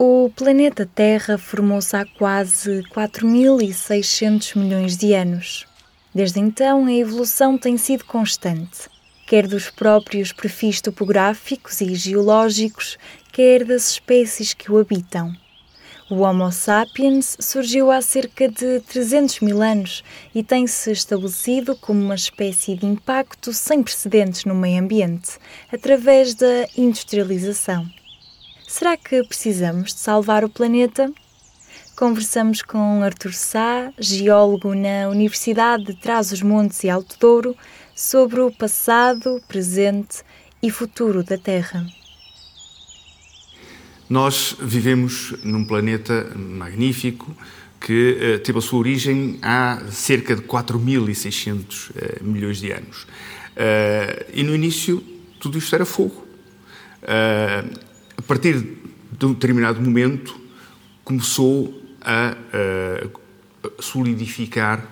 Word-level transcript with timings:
O 0.00 0.30
planeta 0.30 0.86
Terra 0.86 1.36
formou-se 1.36 1.96
há 1.96 2.06
quase 2.06 2.84
4.600 2.94 4.56
milhões 4.56 4.96
de 4.96 5.12
anos. 5.12 5.66
Desde 6.14 6.38
então, 6.38 6.86
a 6.86 6.92
evolução 6.92 7.58
tem 7.58 7.76
sido 7.76 8.04
constante, 8.04 8.88
quer 9.26 9.48
dos 9.48 9.70
próprios 9.70 10.32
perfis 10.32 10.80
topográficos 10.80 11.80
e 11.80 11.96
geológicos, 11.96 12.96
quer 13.32 13.64
das 13.64 13.90
espécies 13.90 14.54
que 14.54 14.70
o 14.70 14.78
habitam. 14.78 15.34
O 16.08 16.20
Homo 16.20 16.52
sapiens 16.52 17.36
surgiu 17.40 17.90
há 17.90 18.00
cerca 18.00 18.48
de 18.48 18.78
300 18.78 19.40
mil 19.40 19.60
anos 19.60 20.04
e 20.32 20.44
tem-se 20.44 20.92
estabelecido 20.92 21.74
como 21.74 22.00
uma 22.00 22.14
espécie 22.14 22.76
de 22.76 22.86
impacto 22.86 23.52
sem 23.52 23.82
precedentes 23.82 24.44
no 24.44 24.54
meio 24.54 24.80
ambiente, 24.80 25.38
através 25.72 26.34
da 26.34 26.68
industrialização. 26.76 27.97
Será 28.68 28.98
que 28.98 29.24
precisamos 29.24 29.94
de 29.94 30.00
salvar 30.00 30.44
o 30.44 30.48
planeta? 30.48 31.10
Conversamos 31.96 32.60
com 32.60 33.02
Artur 33.02 33.32
Sá, 33.32 33.90
geólogo 33.98 34.74
na 34.74 35.08
Universidade 35.08 35.84
de 35.84 35.94
Trás-os-Montes 35.94 36.84
e 36.84 36.90
Alto 36.90 37.18
Douro, 37.18 37.56
sobre 37.96 38.40
o 38.40 38.52
passado, 38.52 39.42
presente 39.48 40.18
e 40.62 40.70
futuro 40.70 41.24
da 41.24 41.38
Terra. 41.38 41.86
Nós 44.06 44.54
vivemos 44.60 45.34
num 45.42 45.64
planeta 45.64 46.30
magnífico 46.36 47.34
que 47.80 48.36
uh, 48.36 48.38
teve 48.40 48.58
a 48.58 48.62
sua 48.62 48.80
origem 48.80 49.38
há 49.40 49.80
cerca 49.90 50.36
de 50.36 50.42
4.600 50.42 51.88
uh, 51.88 51.92
eh, 51.96 52.18
milhões 52.20 52.58
de 52.58 52.70
anos. 52.70 53.04
Uh, 53.04 54.28
e 54.34 54.42
no 54.42 54.54
início 54.54 55.02
tudo 55.40 55.56
isto 55.56 55.74
era 55.74 55.86
fogo. 55.86 56.28
Uh, 58.18 58.20
a 58.20 58.22
partir 58.22 58.78
de 59.12 59.26
um 59.26 59.32
determinado 59.32 59.80
momento, 59.80 60.38
começou 61.04 61.82
a, 62.02 62.36
a 63.62 63.82
solidificar 63.82 64.86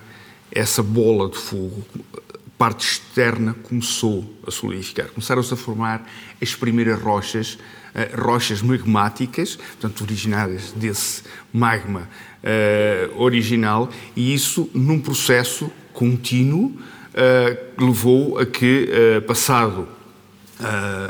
essa 0.50 0.82
bola 0.82 1.28
de 1.28 1.36
fogo. 1.36 1.84
A 2.14 2.50
parte 2.56 2.86
externa 2.86 3.54
começou 3.54 4.32
a 4.46 4.50
solidificar. 4.50 5.08
Começaram-se 5.08 5.52
a 5.52 5.56
formar 5.56 6.08
as 6.40 6.54
primeiras 6.54 7.00
rochas, 7.00 7.54
uh, 7.94 8.26
rochas 8.26 8.62
magmáticas, 8.62 9.56
portanto, 9.56 10.02
originadas 10.02 10.72
desse 10.72 11.22
magma 11.52 12.08
uh, 12.42 13.22
original, 13.22 13.90
e 14.14 14.32
isso 14.32 14.70
num 14.72 15.00
processo 15.00 15.70
contínuo 15.92 16.66
uh, 16.72 17.84
levou 17.84 18.38
a 18.38 18.46
que, 18.46 18.88
passado 19.26 19.88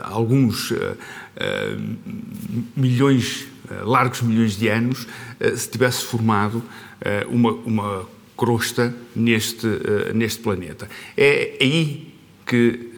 alguns 0.03 0.72
eh, 0.72 0.94
milhões, 2.77 3.47
eh, 3.70 3.83
largos 3.83 4.23
milhões 4.23 4.56
de 4.56 4.69
anos, 4.69 5.06
eh, 5.39 5.55
se 5.55 5.69
tivesse 5.69 6.05
formado 6.05 6.62
uma, 7.28 7.53
uma 7.53 8.09
crosta 8.34 8.93
neste, 9.15 9.67
neste 10.15 10.41
planeta. 10.41 10.89
É 11.15 11.59
aí 11.61 12.15
que 12.47 12.91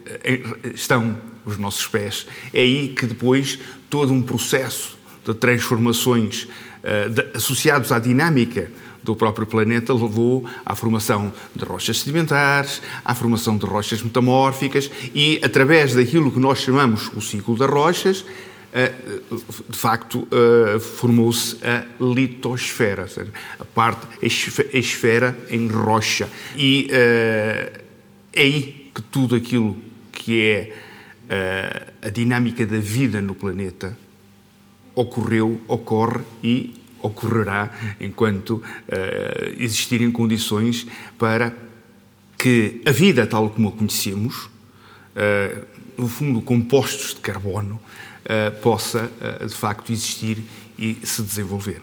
estão 0.73 1.17
os 1.45 1.57
nossos 1.57 1.85
pés, 1.85 2.25
é 2.53 2.61
aí 2.61 2.89
que 2.89 3.05
depois 3.05 3.59
todo 3.89 4.13
um 4.13 4.21
processo 4.21 4.97
de 5.25 5.33
transformações 5.33 6.47
associados 7.35 7.91
à 7.91 7.99
dinâmica 7.99 8.71
do 9.03 9.15
próprio 9.15 9.47
planeta 9.47 9.93
levou 9.93 10.45
à 10.65 10.75
formação 10.75 11.31
de 11.55 11.63
rochas 11.63 11.99
sedimentares, 11.99 12.81
à 13.03 13.15
formação 13.15 13.57
de 13.57 13.65
rochas 13.65 14.01
metamórficas 14.01 14.89
e, 15.13 15.39
através 15.43 15.93
daquilo 15.93 16.31
que 16.31 16.39
nós 16.39 16.59
chamamos 16.59 17.09
o 17.15 17.21
ciclo 17.21 17.57
das 17.57 17.69
rochas, 17.69 18.25
eh, 18.71 18.93
de 19.67 19.77
facto, 19.77 20.27
eh, 20.31 20.79
formou-se 20.79 21.57
a 21.65 21.85
litosfera, 21.99 23.07
a 23.59 23.65
parte, 23.65 24.05
a 24.21 24.77
esfera 24.77 25.37
em 25.49 25.67
rocha. 25.67 26.29
E 26.55 26.87
eh, 26.91 27.81
é 28.31 28.41
aí 28.41 28.91
que 28.93 29.01
tudo 29.01 29.35
aquilo 29.35 29.75
que 30.11 30.41
é 30.41 30.89
a 32.01 32.09
dinâmica 32.09 32.65
da 32.65 32.79
vida 32.79 33.21
no 33.21 33.35
planeta 33.35 33.95
ocorreu, 34.95 35.61
ocorre 35.67 36.23
e 36.43 36.78
ocorrerá 37.01 37.71
enquanto 37.99 38.55
uh, 38.55 38.63
existirem 39.57 40.11
condições 40.11 40.87
para 41.17 41.53
que 42.37 42.81
a 42.85 42.91
vida 42.91 43.27
tal 43.27 43.49
como 43.49 43.69
a 43.69 43.71
conhecemos, 43.71 44.45
uh, 44.45 45.65
no 45.97 46.07
fundo 46.07 46.41
compostos 46.41 47.13
de 47.13 47.21
carbono, 47.21 47.75
uh, 47.75 48.59
possa 48.61 49.11
de 49.45 49.53
facto 49.53 49.91
existir 49.91 50.43
e 50.77 50.97
se 51.03 51.21
desenvolver. 51.21 51.81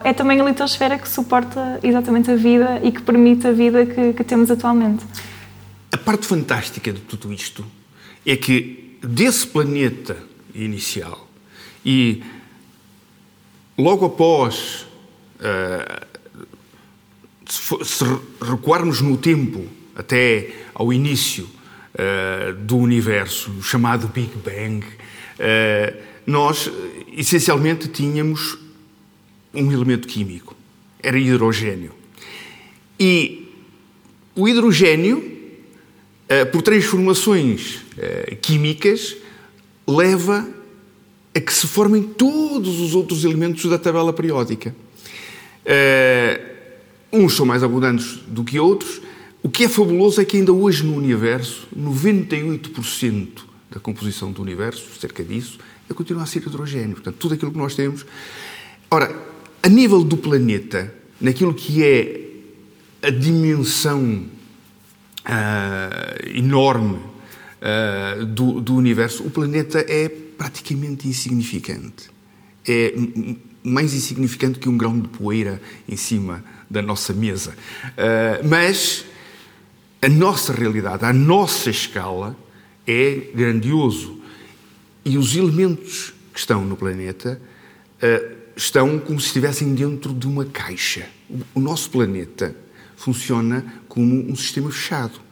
É 0.00 0.12
também 0.12 0.40
a 0.40 0.44
litosfera 0.44 0.98
que 0.98 1.08
suporta 1.08 1.80
exatamente 1.82 2.30
a 2.30 2.36
vida 2.36 2.80
e 2.82 2.92
que 2.92 3.00
permite 3.00 3.46
a 3.46 3.52
vida 3.52 3.86
que, 3.86 4.12
que 4.12 4.24
temos 4.24 4.50
atualmente. 4.50 5.04
A 5.90 5.96
parte 5.96 6.26
fantástica 6.26 6.92
de 6.92 7.00
tudo 7.00 7.32
isto 7.32 7.64
é 8.26 8.36
que 8.36 8.98
desse 9.00 9.46
planeta 9.46 10.16
inicial 10.54 11.28
e 11.84 12.22
logo 13.76 14.06
após, 14.06 14.86
uh, 15.40 16.06
se 17.46 18.04
recuarmos 18.40 19.00
no 19.00 19.16
tempo 19.16 19.66
até 19.94 20.50
ao 20.74 20.92
início 20.92 21.44
uh, 21.44 22.52
do 22.54 22.76
universo, 22.76 23.62
chamado 23.62 24.08
Big 24.08 24.32
Bang, 24.36 24.84
uh, 24.86 26.02
nós 26.26 26.70
essencialmente 27.16 27.88
tínhamos 27.88 28.58
um 29.52 29.70
elemento 29.70 30.08
químico, 30.08 30.56
era 31.02 31.18
hidrogênio. 31.18 31.92
E 32.98 33.52
o 34.34 34.48
hidrogênio, 34.48 35.32
por 36.50 36.62
transformações 36.62 37.82
químicas, 38.40 39.14
leva 39.86 40.48
a 41.34 41.40
que 41.40 41.52
se 41.52 41.66
formem 41.66 42.02
todos 42.02 42.80
os 42.80 42.94
outros 42.94 43.24
elementos 43.24 43.68
da 43.68 43.78
tabela 43.78 44.12
periódica. 44.12 44.74
Uh, 45.64 46.54
uns 47.12 47.34
são 47.34 47.44
mais 47.44 47.62
abundantes 47.62 48.20
do 48.28 48.44
que 48.44 48.58
outros. 48.58 49.00
O 49.42 49.50
que 49.50 49.64
é 49.64 49.68
fabuloso 49.68 50.20
é 50.20 50.24
que 50.24 50.36
ainda 50.36 50.52
hoje 50.52 50.84
no 50.84 50.94
universo, 50.94 51.66
98% 51.76 53.28
da 53.70 53.80
composição 53.80 54.30
do 54.30 54.40
universo, 54.40 54.98
cerca 55.00 55.24
disso, 55.24 55.58
é 55.90 55.92
continua 55.92 56.22
a 56.22 56.26
ser 56.26 56.38
hidrogênio. 56.38 56.94
Portanto, 56.94 57.16
tudo 57.18 57.34
aquilo 57.34 57.50
que 57.50 57.58
nós 57.58 57.74
temos. 57.74 58.06
Ora, 58.90 59.14
a 59.62 59.68
nível 59.68 60.04
do 60.04 60.16
planeta, 60.16 60.94
naquilo 61.20 61.52
que 61.52 61.82
é 61.82 62.30
a 63.02 63.10
dimensão 63.10 64.24
uh, 65.26 66.28
enorme 66.34 66.98
uh, 66.98 68.24
do, 68.24 68.60
do 68.60 68.76
universo, 68.76 69.24
o 69.24 69.30
planeta 69.30 69.80
é 69.80 70.23
praticamente 70.36 71.08
insignificante. 71.08 72.10
É 72.66 72.94
mais 73.62 73.94
insignificante 73.94 74.58
que 74.58 74.68
um 74.68 74.76
grão 74.76 75.00
de 75.00 75.08
poeira 75.08 75.60
em 75.88 75.96
cima 75.96 76.44
da 76.68 76.82
nossa 76.82 77.12
mesa. 77.12 77.56
Uh, 77.84 78.46
mas 78.46 79.04
a 80.02 80.08
nossa 80.08 80.52
realidade, 80.52 81.04
a 81.04 81.12
nossa 81.12 81.70
escala 81.70 82.36
é 82.86 83.30
grandioso. 83.34 84.20
E 85.04 85.16
os 85.16 85.34
elementos 85.34 86.12
que 86.32 86.38
estão 86.38 86.64
no 86.64 86.76
planeta 86.76 87.40
uh, 88.02 88.36
estão 88.54 88.98
como 88.98 89.18
se 89.18 89.28
estivessem 89.28 89.74
dentro 89.74 90.12
de 90.12 90.26
uma 90.26 90.44
caixa. 90.44 91.08
O 91.54 91.60
nosso 91.60 91.90
planeta 91.90 92.54
funciona 92.96 93.64
como 93.88 94.30
um 94.30 94.36
sistema 94.36 94.70
fechado. 94.70 95.23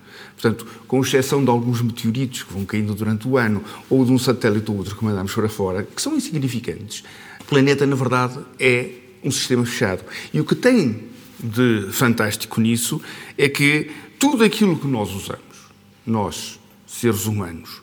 Portanto, 0.43 0.67
com 0.89 1.01
exceção 1.01 1.45
de 1.45 1.49
alguns 1.49 1.81
meteoritos 1.81 2.43
que 2.43 2.53
vão 2.53 2.65
caindo 2.65 2.97
durante 2.97 3.29
o 3.29 3.39
ano, 3.39 3.63
ou 3.89 4.05
de 4.05 4.11
um 4.11 4.19
satélite 4.19 4.69
ou 4.73 4.77
outro 4.77 4.97
que 4.97 5.05
mandamos 5.05 5.33
para 5.33 5.49
fora, 5.49 5.85
que 5.85 6.03
são 6.03 6.17
insignificantes, 6.17 7.05
o 7.41 7.45
planeta, 7.45 7.87
na 7.87 7.95
verdade, 7.95 8.41
é 8.59 8.91
um 9.23 9.31
sistema 9.31 9.65
fechado. 9.65 10.03
E 10.35 10.41
o 10.41 10.45
que 10.45 10.57
tem 10.57 11.05
de 11.39 11.87
fantástico 11.93 12.61
nisso 12.61 13.01
é 13.39 13.49
que 13.49 13.93
tudo 14.19 14.43
aquilo 14.43 14.77
que 14.77 14.89
nós 14.89 15.13
usamos, 15.13 15.71
nós, 16.05 16.59
seres 16.89 17.27
humanos, 17.27 17.81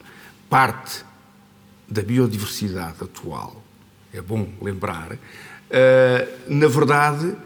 parte 0.50 1.06
da 1.88 2.02
biodiversidade 2.02 2.98
atual, 3.02 3.64
é 4.12 4.22
bom 4.22 4.50
lembrar, 4.62 5.14
uh, 5.14 6.54
na 6.54 6.68
verdade, 6.68 7.38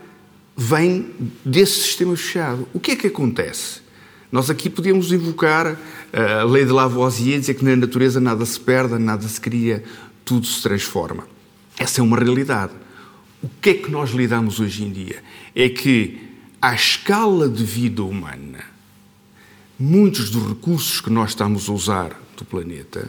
vem 0.57 1.12
desse 1.45 1.81
sistema 1.81 2.18
fechado. 2.18 2.68
O 2.74 2.80
que 2.80 2.92
é 2.92 2.95
que 2.95 3.07
acontece? 3.07 3.82
Nós 4.33 4.50
aqui 4.50 4.68
podemos 4.68 5.12
invocar 5.12 5.77
eh, 6.12 6.39
a 6.41 6.44
lei 6.44 6.65
de 6.65 6.71
Lavoisier, 6.71 7.39
dizer 7.39 7.53
que 7.53 7.63
na 7.63 7.75
natureza 7.75 8.19
nada 8.19 8.44
se 8.44 8.59
perde, 8.59 8.97
nada 8.97 9.27
se 9.27 9.39
cria, 9.39 9.83
tudo 10.25 10.47
se 10.47 10.59
transforma. 10.59 11.27
Essa 11.77 12.01
é 12.01 12.03
uma 12.03 12.18
realidade. 12.18 12.74
O 13.44 13.50
que 13.62 13.69
é 13.69 13.74
que 13.75 13.91
nós 13.91 14.09
lidamos 14.09 14.59
hoje 14.59 14.85
em 14.85 14.91
dia? 14.91 15.21
É 15.53 15.69
que, 15.69 16.19
à 16.59 16.74
escala 16.74 17.47
de 17.47 17.63
vida 17.63 18.01
humana, 18.01 18.63
muitos 19.80 20.31
dos 20.31 20.47
recursos 20.47 21.00
que 21.00 21.12
nós 21.12 21.30
estamos 21.30 21.69
a 21.69 21.71
usar 21.71 22.19
do 22.35 22.44
planeta, 22.44 23.07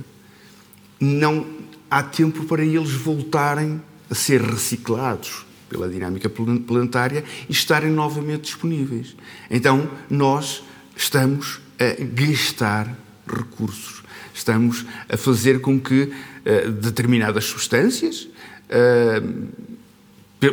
não 1.01 1.47
há 1.91 2.03
tempo 2.03 2.45
para 2.45 2.63
eles 2.63 2.91
voltarem 2.91 3.81
a 4.11 4.15
ser 4.15 4.43
reciclados 4.43 5.47
pela 5.71 5.89
dinâmica 5.89 6.29
planetária 6.29 7.25
e 7.49 7.53
estarem 7.53 7.91
novamente 7.91 8.43
disponíveis. 8.43 9.17
Então, 9.51 9.89
nós 10.11 10.63
estamos 10.97 11.61
a 11.79 12.03
gastar 12.03 12.95
recursos, 13.27 14.03
estamos 14.33 14.85
a 15.09 15.17
fazer 15.17 15.61
com 15.61 15.81
que 15.81 16.03
uh, 16.03 16.71
determinadas 16.71 17.45
substâncias, 17.45 18.29
uh, 18.69 19.65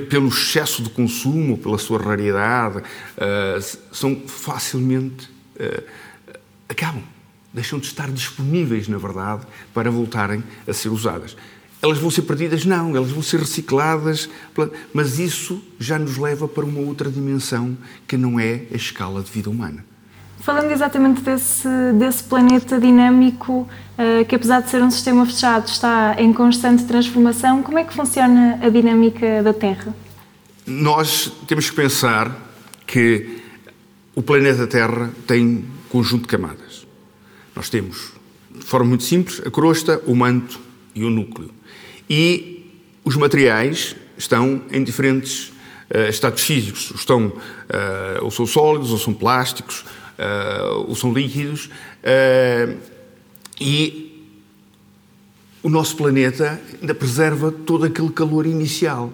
pelo 0.10 0.30
excesso 0.30 0.82
de 0.82 0.90
consumo, 0.90 1.58
pela 1.58 1.78
sua 1.78 2.02
raridade, 2.02 2.78
uh, 2.78 3.78
são 3.92 4.22
facilmente 4.26 5.30
acabam, 6.68 7.04
deixam 7.54 7.78
de 7.78 7.86
estar 7.86 8.10
disponíveis, 8.10 8.88
na 8.88 8.98
verdade, 8.98 9.46
para 9.74 9.92
voltarem 9.92 10.44
a 10.68 10.74
ser 10.74 10.90
usadas. 10.90 11.36
Elas 11.82 11.98
vão 11.98 12.10
ser 12.10 12.24
perdidas? 12.24 12.64
Não, 12.66 12.96
elas 12.96 13.12
vão 13.12 13.22
ser 13.22 13.40
recicladas, 13.40 14.30
mas 14.94 15.20
isso 15.20 15.62
já 15.80 16.00
nos 16.00 16.18
leva 16.18 16.48
para 16.48 16.64
uma 16.64 16.80
outra 16.80 17.12
dimensão 17.12 17.78
que 18.08 18.18
não 18.18 18.40
é 18.40 18.66
a 18.72 18.76
escala 18.76 19.22
de 19.22 19.32
vida 19.32 19.50
humana. 19.50 19.86
Falando 20.42 20.72
exatamente 20.72 21.22
desse, 21.22 21.68
desse 21.94 22.24
planeta 22.24 22.80
dinâmico, 22.80 23.68
uh, 23.98 24.26
que 24.26 24.36
apesar 24.36 24.62
de 24.62 24.72
ser 24.72 24.82
um 24.82 24.90
sistema 24.90 25.24
fechado, 25.24 25.68
está 25.68 26.16
em 26.18 26.34
constante 26.34 26.84
transformação, 26.86 27.62
como 27.62 27.78
é 27.78 27.84
que 27.84 27.94
funciona 27.94 28.60
a 28.60 28.70
dinâmica 28.70 29.44
da 29.44 29.54
Terra? 29.54 29.96
Nós 30.66 31.32
temos 31.48 31.70
que 31.70 31.76
pensar 31.76 32.36
que 32.88 33.40
o 34.16 34.24
planeta 34.24 34.66
Terra 34.66 35.12
tem 35.28 35.46
um 35.46 35.64
conjunto 35.90 36.24
de 36.24 36.30
camadas. 36.30 36.88
Nós 37.56 37.70
temos, 37.70 38.14
de 38.50 38.66
forma 38.66 38.88
muito 38.88 39.04
simples, 39.04 39.42
a 39.46 39.52
crosta, 39.52 40.02
o 40.08 40.16
manto 40.16 40.60
e 40.96 41.04
o 41.04 41.10
núcleo. 41.12 41.52
E 42.10 42.66
os 43.06 43.16
materiais 43.16 43.96
estão 44.18 44.64
em 44.72 44.84
diferentes 44.84 45.50
uh, 45.94 46.10
estados 46.10 46.42
físicos. 46.42 46.92
Estão, 46.96 47.28
uh, 47.28 48.24
ou 48.24 48.32
são 48.32 48.48
sólidos, 48.48 48.92
ou 48.92 48.98
são 48.98 49.14
plásticos, 49.14 49.86
ou 50.88 50.96
são 50.96 51.14
líquidos. 51.14 51.70
e 53.60 54.08
o 55.64 55.70
nosso 55.70 55.96
planeta 55.96 56.60
ainda 56.82 56.96
preserva 56.96 57.52
todo 57.52 57.86
aquele 57.86 58.10
calor 58.10 58.46
inicial. 58.46 59.14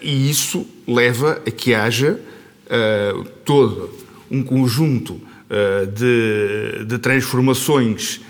e 0.00 0.30
isso 0.30 0.66
leva 0.86 1.40
a 1.46 1.50
que 1.50 1.74
haja 1.74 2.18
todo 3.44 3.90
um 4.30 4.42
conjunto 4.42 5.20
de, 5.94 6.84
de 6.86 6.98
transformações 6.98 8.20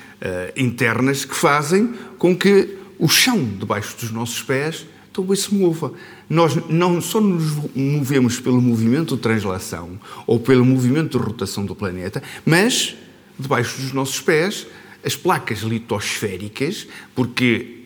internas 0.56 1.24
que 1.24 1.34
fazem 1.34 1.94
com 2.18 2.36
que 2.36 2.78
o 2.98 3.08
chão 3.08 3.44
debaixo 3.58 3.96
dos 3.98 4.10
nossos 4.12 4.42
pés 4.42 4.86
também 5.12 5.36
se 5.36 5.54
mova. 5.54 5.92
Nós 6.28 6.56
não 6.68 7.00
só 7.00 7.20
nos 7.20 7.52
movemos 7.74 8.40
pelo 8.40 8.60
movimento 8.60 9.16
de 9.16 9.22
translação 9.22 10.00
ou 10.26 10.40
pelo 10.40 10.64
movimento 10.64 11.18
de 11.18 11.24
rotação 11.24 11.64
do 11.64 11.74
planeta, 11.74 12.22
mas 12.44 12.96
debaixo 13.38 13.80
dos 13.80 13.92
nossos 13.92 14.20
pés 14.20 14.66
as 15.04 15.16
placas 15.16 15.60
litosféricas, 15.60 16.86
porque 17.14 17.82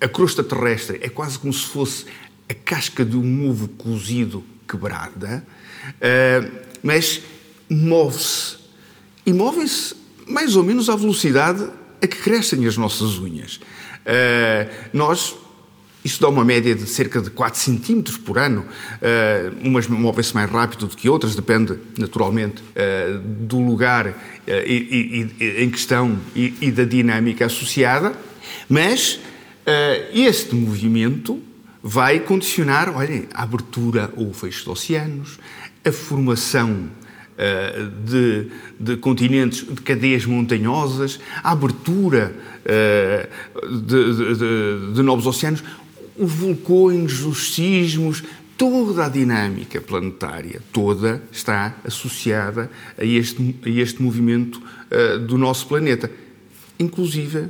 a 0.00 0.06
crosta 0.06 0.44
terrestre 0.44 0.98
é 1.02 1.08
quase 1.08 1.38
como 1.38 1.52
se 1.52 1.66
fosse 1.66 2.04
a 2.48 2.54
casca 2.54 3.04
de 3.04 3.16
um 3.16 3.48
ovo 3.48 3.68
cozido 3.68 4.44
quebrada, 4.68 5.46
uh, 5.94 6.66
mas 6.82 7.22
move-se. 7.68 8.56
E 9.24 9.32
move-se 9.32 9.94
mais 10.26 10.56
ou 10.56 10.62
menos 10.62 10.88
à 10.88 10.96
velocidade 10.96 11.68
a 12.02 12.06
que 12.06 12.16
crescem 12.18 12.66
as 12.66 12.76
nossas 12.76 13.18
unhas. 13.18 13.56
Uh, 13.56 14.70
nós, 14.92 15.34
isto 16.06 16.20
dá 16.20 16.28
uma 16.28 16.44
média 16.44 16.74
de 16.74 16.86
cerca 16.86 17.20
de 17.20 17.30
4 17.30 17.58
centímetros 17.60 18.16
por 18.16 18.38
ano. 18.38 18.60
Uh, 18.62 19.66
umas 19.68 19.88
movem-se 19.88 20.34
mais 20.34 20.50
rápido 20.50 20.86
do 20.86 20.96
que 20.96 21.08
outras, 21.08 21.34
depende 21.34 21.76
naturalmente 21.98 22.62
uh, 22.62 23.18
do 23.18 23.60
lugar 23.60 24.14
e, 24.46 25.28
e, 25.40 25.64
em 25.64 25.68
questão 25.68 26.18
e, 26.34 26.54
e, 26.60 26.70
da 26.70 26.84
dinâmica 26.84 27.46
associada, 27.46 28.12
mas 28.68 29.18
este 30.12 30.54
movimento 30.54 31.42
vai 31.82 32.20
condicionar, 32.20 32.96
olhem, 32.96 33.24
a 33.34 33.42
abertura 33.42 34.12
ou 34.16 34.30
o 34.30 34.32
fecho 34.32 34.62
de 34.62 34.70
oceanos, 34.70 35.40
a 35.84 35.90
formação 35.90 36.88
de, 38.04 38.48
de, 38.78 38.96
continentes, 38.96 39.66
de 39.66 39.80
cadeias 39.82 40.24
montanhosas, 40.24 41.18
a 41.42 41.50
abertura 41.50 42.32
eh, 42.68 43.28
de, 43.62 44.34
de, 44.34 44.92
de 44.94 45.02
novos 45.02 45.24
oceanos, 45.24 45.62
os 46.18 46.32
vulcões, 46.32 47.20
os 47.20 47.54
sismos, 47.54 48.22
toda 48.56 49.06
a 49.06 49.08
dinâmica 49.08 49.80
planetária, 49.80 50.62
toda 50.72 51.22
está 51.30 51.76
associada 51.84 52.70
a 52.96 53.04
este, 53.04 53.56
a 53.64 53.68
este 53.68 54.02
movimento 54.02 54.56
uh, 54.56 55.18
do 55.18 55.36
nosso 55.36 55.66
planeta, 55.66 56.10
inclusive 56.78 57.48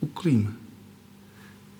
o 0.00 0.06
clima. 0.06 0.52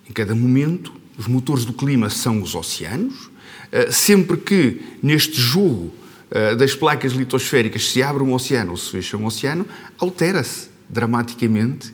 Em 0.09 0.13
cada 0.13 0.33
momento, 0.33 0.93
os 1.17 1.27
motores 1.27 1.65
do 1.65 1.73
clima 1.73 2.09
são 2.09 2.41
os 2.41 2.55
oceanos, 2.55 3.25
uh, 3.25 3.91
sempre 3.91 4.37
que 4.37 4.81
neste 5.01 5.39
jogo 5.39 5.93
eh, 6.31 6.55
das 6.55 6.73
placas 6.73 7.11
litosféricas 7.11 7.91
se 7.91 8.01
abre 8.01 8.23
um 8.23 8.33
oceano 8.33 8.71
ou 8.71 8.77
se 8.77 8.89
fecha 8.89 9.17
um 9.17 9.25
oceano, 9.25 9.65
altera-se 9.99 10.69
dramaticamente 10.89 11.93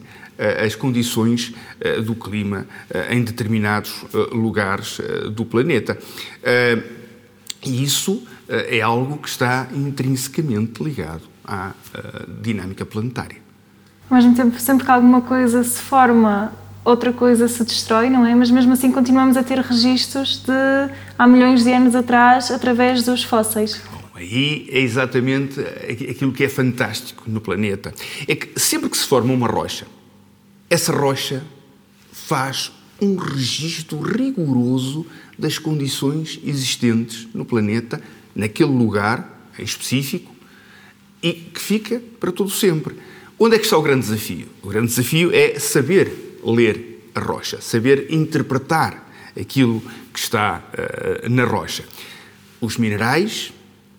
as 0.65 0.75
condições 0.75 1.53
eh, 1.79 2.01
do 2.01 2.15
clima 2.15 2.67
em 3.09 3.23
determinados 3.23 4.05
lugares 4.31 4.99
do 5.33 5.45
planeta. 5.45 5.97
E 7.65 7.83
isso 7.83 8.23
é 8.47 8.81
algo 8.81 9.17
que 9.17 9.27
está 9.27 9.67
intrinsecamente 9.73 10.83
ligado 10.83 11.23
à 11.45 11.71
dinâmica 12.41 12.85
planetária. 12.85 13.37
Ao 14.09 14.15
mesmo 14.15 14.35
tempo, 14.35 14.59
sempre 14.59 14.85
que 14.85 14.91
alguma 14.91 15.21
coisa 15.21 15.63
se 15.63 15.81
forma, 15.81 16.53
outra 16.85 17.11
coisa 17.11 17.47
se 17.47 17.63
destrói, 17.63 18.09
não 18.09 18.25
é? 18.25 18.33
Mas 18.33 18.49
mesmo 18.49 18.71
assim 18.71 18.91
continuamos 18.91 19.35
a 19.35 19.43
ter 19.43 19.59
registros 19.59 20.43
de 20.45 20.93
há 21.17 21.27
milhões 21.27 21.63
de 21.63 21.73
anos 21.73 21.93
atrás 21.93 22.49
através 22.51 23.03
dos 23.03 23.23
fósseis. 23.23 23.81
Aí 24.15 24.67
é 24.71 24.79
exatamente 24.79 25.59
aquilo 25.59 26.31
que 26.31 26.43
é 26.43 26.49
fantástico 26.49 27.23
no 27.27 27.41
planeta. 27.41 27.93
É 28.27 28.35
que 28.35 28.59
sempre 28.59 28.89
que 28.89 28.97
se 28.97 29.05
forma 29.05 29.33
uma 29.33 29.47
rocha, 29.47 29.85
essa 30.69 30.91
rocha 30.91 31.43
faz 32.11 32.71
um 33.01 33.15
registro 33.15 33.99
rigoroso 33.99 35.05
das 35.37 35.59
condições 35.59 36.39
existentes 36.43 37.27
no 37.33 37.45
planeta, 37.45 38.01
naquele 38.35 38.71
lugar 38.71 39.49
em 39.57 39.63
específico, 39.63 40.35
e 41.21 41.33
que 41.33 41.59
fica 41.59 42.01
para 42.19 42.31
todo 42.31 42.49
sempre. 42.49 42.95
Onde 43.39 43.55
é 43.55 43.59
que 43.59 43.65
está 43.65 43.77
o 43.77 43.81
grande 43.81 44.07
desafio? 44.07 44.47
O 44.61 44.69
grande 44.69 44.87
desafio 44.87 45.31
é 45.33 45.59
saber 45.59 46.39
ler 46.43 47.09
a 47.13 47.19
rocha, 47.19 47.61
saber 47.61 48.11
interpretar 48.11 49.11
aquilo 49.39 49.81
que 50.13 50.19
está 50.19 50.63
uh, 50.73 51.29
na 51.29 51.43
rocha. 51.45 51.83
Os 52.59 52.77
minerais 52.77 53.53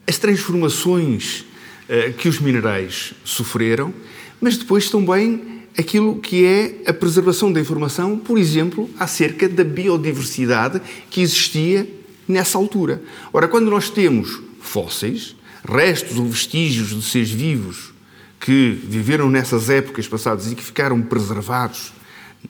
as 0.08 0.16
transformações 0.16 1.40
uh, 1.40 2.14
que 2.14 2.30
os 2.30 2.40
minerais 2.40 3.12
sofreram, 3.22 3.92
mas 4.40 4.56
depois 4.56 4.88
também 4.88 5.57
aquilo 5.78 6.18
que 6.18 6.44
é 6.44 6.90
a 6.90 6.92
preservação 6.92 7.52
da 7.52 7.60
informação, 7.60 8.18
por 8.18 8.36
exemplo, 8.36 8.90
acerca 8.98 9.48
da 9.48 9.62
biodiversidade 9.62 10.82
que 11.08 11.20
existia 11.20 11.88
nessa 12.26 12.58
altura. 12.58 13.00
Ora, 13.32 13.46
quando 13.46 13.70
nós 13.70 13.88
temos 13.88 14.40
fósseis, 14.60 15.36
restos 15.64 16.18
ou 16.18 16.26
vestígios 16.26 16.88
de 16.88 17.02
seres 17.02 17.30
vivos 17.30 17.94
que 18.40 18.78
viveram 18.84 19.30
nessas 19.30 19.70
épocas 19.70 20.08
passadas 20.08 20.50
e 20.50 20.56
que 20.56 20.64
ficaram 20.64 21.00
preservados 21.00 21.92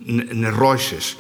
nas 0.01 0.55
rochas 0.55 1.17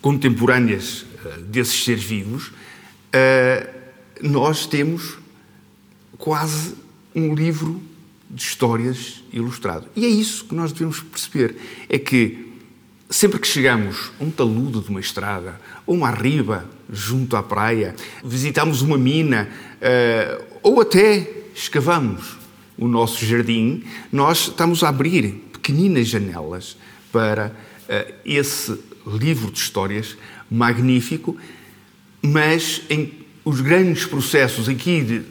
contemporâneas 0.00 1.06
eh, 1.24 1.38
desses 1.42 1.84
seres 1.84 2.02
vivos, 2.02 2.48
uh, 2.48 3.68
nós 4.22 4.66
temos 4.66 5.18
quase 6.16 6.74
um 7.14 7.34
livro 7.34 7.80
de 8.30 8.42
histórias 8.42 9.22
ilustrado. 9.32 9.86
E 9.94 10.04
é 10.04 10.08
isso 10.08 10.44
que 10.44 10.54
nós 10.54 10.72
devemos 10.72 11.00
perceber: 11.00 11.56
é 11.88 11.98
que 11.98 12.46
sempre 13.08 13.38
que 13.38 13.46
chegamos 13.46 14.10
a 14.20 14.24
um 14.24 14.30
talude 14.30 14.80
de 14.80 14.90
uma 14.90 15.00
estrada, 15.00 15.60
ou 15.86 15.94
uma 15.94 16.10
riba 16.10 16.68
junto 16.90 17.36
à 17.36 17.42
praia, 17.42 17.94
visitamos 18.24 18.82
uma 18.82 18.98
mina, 18.98 19.48
uh, 19.76 20.44
ou 20.62 20.80
até 20.80 21.44
escavamos 21.54 22.36
o 22.76 22.86
nosso 22.86 23.24
jardim, 23.24 23.84
nós 24.12 24.48
estamos 24.48 24.82
a 24.82 24.88
abrir 24.88 25.48
pequeninas 25.52 26.08
janelas 26.08 26.76
para 27.12 27.48
uh, 27.88 28.14
esse 28.24 28.78
livro 29.06 29.50
de 29.50 29.58
histórias 29.58 30.16
magnífico, 30.50 31.36
mas 32.22 32.82
em 32.90 33.26
os 33.44 33.60
grandes 33.60 34.04
processos 34.04 34.68
aqui, 34.68 35.02
de, 35.02 35.22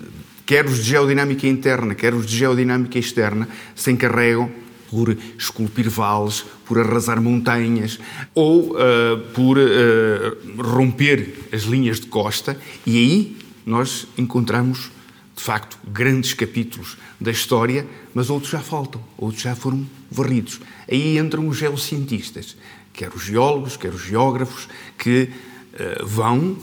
quer 0.46 0.66
os 0.66 0.84
de 0.84 0.92
geodinâmica 0.92 1.48
interna, 1.48 1.96
quer 1.96 2.14
os 2.14 2.26
de 2.26 2.38
geodinâmica 2.38 3.00
externa, 3.00 3.48
se 3.76 3.92
encarregam 3.92 4.52
por 4.90 5.18
esculpir 5.38 5.90
vales, 5.90 6.46
por 6.66 6.80
arrasar 6.80 7.22
montanhas 7.22 8.00
ou 8.34 8.72
uh, 8.72 9.18
por 9.34 9.58
uh, 9.58 10.62
romper 10.62 11.50
as 11.52 11.64
linhas 11.64 12.00
de 12.00 12.08
costa. 12.08 12.58
E 12.86 12.98
aí 12.98 13.38
nós 13.66 14.08
encontramos, 14.18 14.92
de 15.36 15.42
facto, 15.42 15.78
grandes 15.88 16.34
capítulos 16.34 16.98
da 17.20 17.32
história, 17.32 17.86
mas 18.14 18.30
outros 18.30 18.52
já 18.52 18.62
faltam, 18.62 19.04
outros 19.18 19.42
já 19.42 19.56
foram 19.56 19.86
varridos. 20.10 20.62
Aí 20.90 21.18
entram 21.18 21.48
os 21.48 21.58
geocientistas, 21.58 22.56
quer 22.94 23.12
os 23.14 23.24
geólogos, 23.24 23.76
quer 23.76 23.94
os 23.94 24.02
geógrafos, 24.02 24.70
que 24.98 25.30
uh, 25.74 26.06
vão 26.06 26.58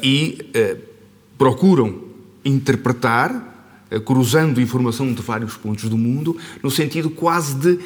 e 0.00 0.38
procuram 1.36 2.05
interpretar 2.46 3.54
eh, 3.90 4.00
cruzando 4.00 4.60
informação 4.60 5.12
de 5.12 5.20
vários 5.20 5.56
pontos 5.56 5.88
do 5.88 5.98
mundo, 5.98 6.36
no 6.62 6.70
sentido 6.70 7.10
quase 7.10 7.54
de. 7.56 7.78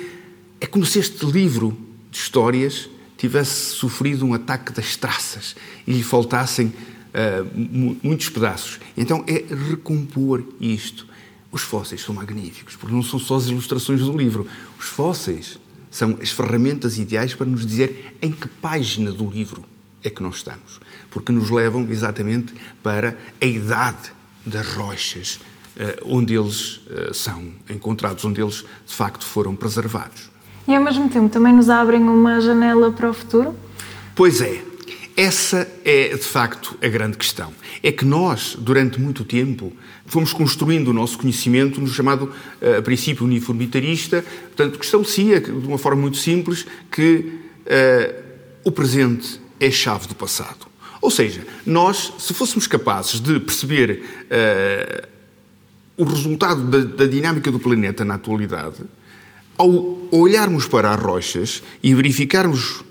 É 0.61 0.67
como 0.67 0.85
se 0.85 0.99
este 0.99 1.25
livro 1.27 1.77
de 2.11 2.19
histórias 2.19 2.89
tivesse 3.17 3.75
sofrido 3.75 4.27
um 4.27 4.35
ataque 4.35 4.73
das 4.73 4.97
traças 4.97 5.57
e 5.87 5.93
lhe 5.93 6.03
faltassem 6.03 6.67
uh, 6.67 7.99
muitos 8.03 8.29
pedaços. 8.29 8.79
Então 8.97 9.25
é 9.27 9.45
recompor 9.71 10.43
isto. 10.61 11.07
Os 11.53 11.63
fósseis 11.63 12.03
são 12.03 12.15
magníficos, 12.15 12.77
porque 12.77 12.95
não 12.95 13.03
são 13.03 13.19
só 13.19 13.37
as 13.37 13.47
ilustrações 13.47 14.01
do 14.01 14.17
livro. 14.17 14.47
Os 14.79 14.87
fósseis 14.87 15.59
são 15.91 16.19
as 16.21 16.31
ferramentas 16.31 16.99
ideais 16.99 17.35
para 17.35 17.47
nos 17.47 17.67
dizer 17.67 18.17
em 18.23 18.31
que 18.31 18.49
página 18.49 19.11
do 19.13 19.29
livro 19.29 19.65
é 20.03 20.09
que 20.09 20.23
nós 20.23 20.37
estamos, 20.37 20.81
porque 21.11 21.33
nos 21.33 21.51
levam 21.51 21.87
exatamente 21.91 22.55
para 22.83 23.19
a 23.41 23.47
idade 23.47 24.13
das 24.45 24.67
rochas, 24.75 25.41
eh, 25.77 25.99
onde 26.05 26.35
eles 26.35 26.81
eh, 26.91 27.11
são 27.13 27.53
encontrados, 27.69 28.25
onde 28.25 28.41
eles 28.41 28.65
de 28.87 28.95
facto 28.95 29.25
foram 29.25 29.55
preservados. 29.55 30.31
E 30.67 30.75
ao 30.75 30.83
mesmo 30.83 31.09
tempo 31.09 31.29
também 31.29 31.53
nos 31.53 31.69
abrem 31.69 32.03
uma 32.03 32.41
janela 32.41 32.93
para 32.93 33.11
o 33.11 33.13
futuro? 33.15 33.55
Pois 34.15 34.41
é. 34.41 34.63
Essa 35.17 35.71
é 35.85 36.17
de 36.17 36.23
facto 36.23 36.79
a 36.83 36.89
grande 36.89 37.19
questão. 37.19 37.53
É 37.83 37.93
que 37.93 38.05
nós, 38.07 38.57
durante 38.59 38.99
muito 38.99 39.23
tempo, 39.23 39.71
fomos 40.07 40.33
construindo 40.33 40.89
o 40.89 40.93
nosso 40.95 41.19
conhecimento 41.19 41.81
no 41.81 41.89
chamado 41.89 42.33
uh, 42.63 42.83
princípio 42.83 43.27
uniformitarista, 43.27 44.23
portanto, 44.23 44.79
que 44.79 44.85
estabelecia, 44.85 45.41
de 45.41 45.51
uma 45.51 45.77
forma 45.77 46.01
muito 46.01 46.17
simples, 46.17 46.65
que 46.91 47.39
uh, 47.67 48.23
o 48.65 48.73
presente 48.73 49.41
é 49.59 49.71
chave 49.71 50.07
do 50.07 50.15
passado. 50.15 50.70
Ou 51.01 51.11
seja, 51.11 51.47
nós, 51.65 52.13
se 52.19 52.35
fôssemos 52.35 52.67
capazes 52.67 53.21
de 53.21 53.41
perceber 53.41 54.05
uh, 54.27 55.09
o 55.97 56.05
resultado 56.05 56.63
da, 56.65 57.05
da 57.05 57.07
dinâmica 57.07 57.51
do 57.51 57.59
planeta 57.59 58.05
na 58.05 58.15
atualidade, 58.15 58.83
ao 59.57 59.99
olharmos 60.11 60.67
para 60.67 60.91
as 60.91 61.01
rochas 61.01 61.63
e 61.83 61.95
verificarmos 61.95 62.83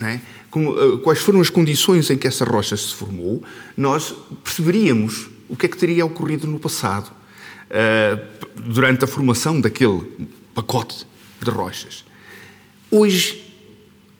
é, 0.00 0.20
como, 0.50 0.72
uh, 0.72 0.98
quais 0.98 1.20
foram 1.20 1.40
as 1.40 1.50
condições 1.50 2.10
em 2.10 2.16
que 2.16 2.26
essa 2.26 2.44
rocha 2.44 2.76
se 2.76 2.94
formou, 2.94 3.42
nós 3.76 4.14
perceberíamos 4.42 5.28
o 5.48 5.56
que 5.56 5.66
é 5.66 5.68
que 5.68 5.76
teria 5.76 6.06
ocorrido 6.06 6.46
no 6.46 6.58
passado, 6.58 7.10
uh, 7.10 8.60
durante 8.60 9.04
a 9.04 9.06
formação 9.06 9.60
daquele 9.60 10.28
pacote 10.54 11.06
de 11.42 11.50
rochas. 11.50 12.04
Hoje, 12.90 13.54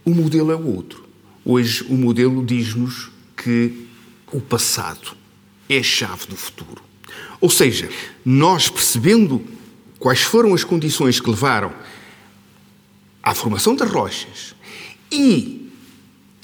o 0.05 0.11
modelo 0.11 0.53
é 0.53 0.57
outro. 0.57 1.05
Hoje, 1.45 1.85
o 1.89 1.95
modelo 1.95 2.45
diz-nos 2.45 3.11
que 3.43 3.87
o 4.33 4.41
passado 4.41 5.17
é 5.69 5.79
a 5.79 5.83
chave 5.83 6.27
do 6.27 6.37
futuro. 6.37 6.83
Ou 7.41 7.49
seja, 7.49 7.89
nós 8.25 8.69
percebendo 8.69 9.43
quais 9.99 10.21
foram 10.21 10.55
as 10.55 10.65
condições 10.65 11.21
que 11.21 11.31
levaram 11.31 11.73
à 13.23 13.35
formação 13.35 13.75
das 13.75 13.91
rochas 13.91 14.55
e 15.11 15.71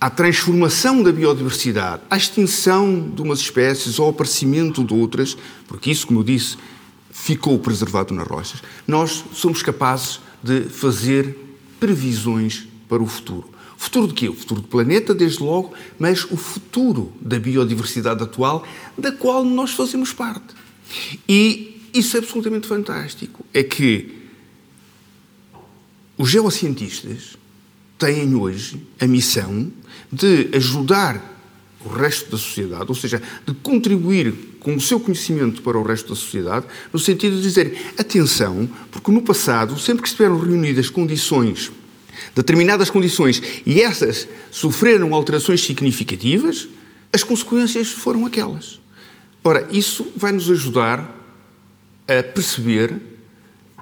à 0.01 0.11
transformação 0.11 1.03
da 1.03 1.13
biodiversidade, 1.13 2.03
à 2.11 2.17
extinção 2.17 3.11
de 3.15 3.23
umas 3.23 3.41
espécies, 3.41 3.99
ao 3.99 4.11
aparecimento 4.11 4.85
de 4.85 4.93
outras, 4.93 5.37
porque 5.67 5.91
isso, 5.91 6.07
como 6.07 6.21
eu 6.21 6.25
disse, 6.25 6.57
ficou 7.11 7.59
preservado 7.59 8.15
nas 8.15 8.27
rochas, 8.27 8.63
nós 8.87 9.25
somos 9.33 9.63
capazes 9.63 10.21
de 10.43 10.63
fazer 10.65 11.37
previsões 11.81 12.67
para 12.89 13.03
o 13.03 13.07
futuro. 13.07 13.56
Futuro 13.77 14.09
de 14.09 14.15
quê? 14.15 14.29
O 14.29 14.35
futuro 14.35 14.63
do 14.63 14.69
planeta, 14.69 15.15
desde 15.15 15.43
logo, 15.43 15.75
mas 15.99 16.25
o 16.25 16.37
futuro 16.37 17.13
da 17.21 17.39
biodiversidade 17.39 18.23
atual, 18.23 18.67
da 18.97 19.13
qual 19.13 19.45
nós 19.45 19.73
fazemos 19.73 20.13
parte. 20.13 20.55
E 21.29 21.81
isso 21.93 22.17
é 22.17 22.21
absolutamente 22.21 22.67
fantástico. 22.67 23.45
É 23.53 23.63
que 23.63 24.15
os 26.17 26.31
geocientistas 26.31 27.37
têm 27.99 28.35
hoje 28.35 28.81
a 28.99 29.07
missão 29.07 29.71
de 30.11 30.49
ajudar 30.55 31.35
o 31.85 31.89
resto 31.89 32.31
da 32.31 32.39
sociedade, 32.39 32.87
ou 32.89 32.95
seja, 32.95 33.23
de 33.47 33.55
contribuir 33.55 34.35
com 34.59 34.75
o 34.75 34.81
seu 34.81 34.99
conhecimento 34.99 35.63
para 35.63 35.79
o 35.79 35.83
resto 35.83 36.09
da 36.09 36.17
sociedade, 36.17 36.67
no 36.93 36.99
sentido 36.99 37.37
de 37.37 37.43
dizer 37.43 37.93
atenção, 37.97 38.69
porque 38.91 39.11
no 39.13 39.23
passado, 39.23 39.79
sempre 39.79 40.03
que 40.03 40.09
estiveram 40.09 40.39
reunidas 40.39 40.91
condições, 40.91 41.71
determinadas 42.35 42.91
condições, 42.91 43.43
e 43.65 43.81
essas 43.81 44.29
sofreram 44.51 45.15
alterações 45.15 45.63
significativas, 45.63 46.69
as 47.13 47.23
consequências 47.23 47.89
foram 47.89 48.27
aquelas. 48.27 48.81
Ora, 49.43 49.69
isso 49.71 50.13
vai 50.17 50.33
nos 50.33 50.51
ajudar 50.51 51.15
a 52.09 52.23
perceber 52.23 53.01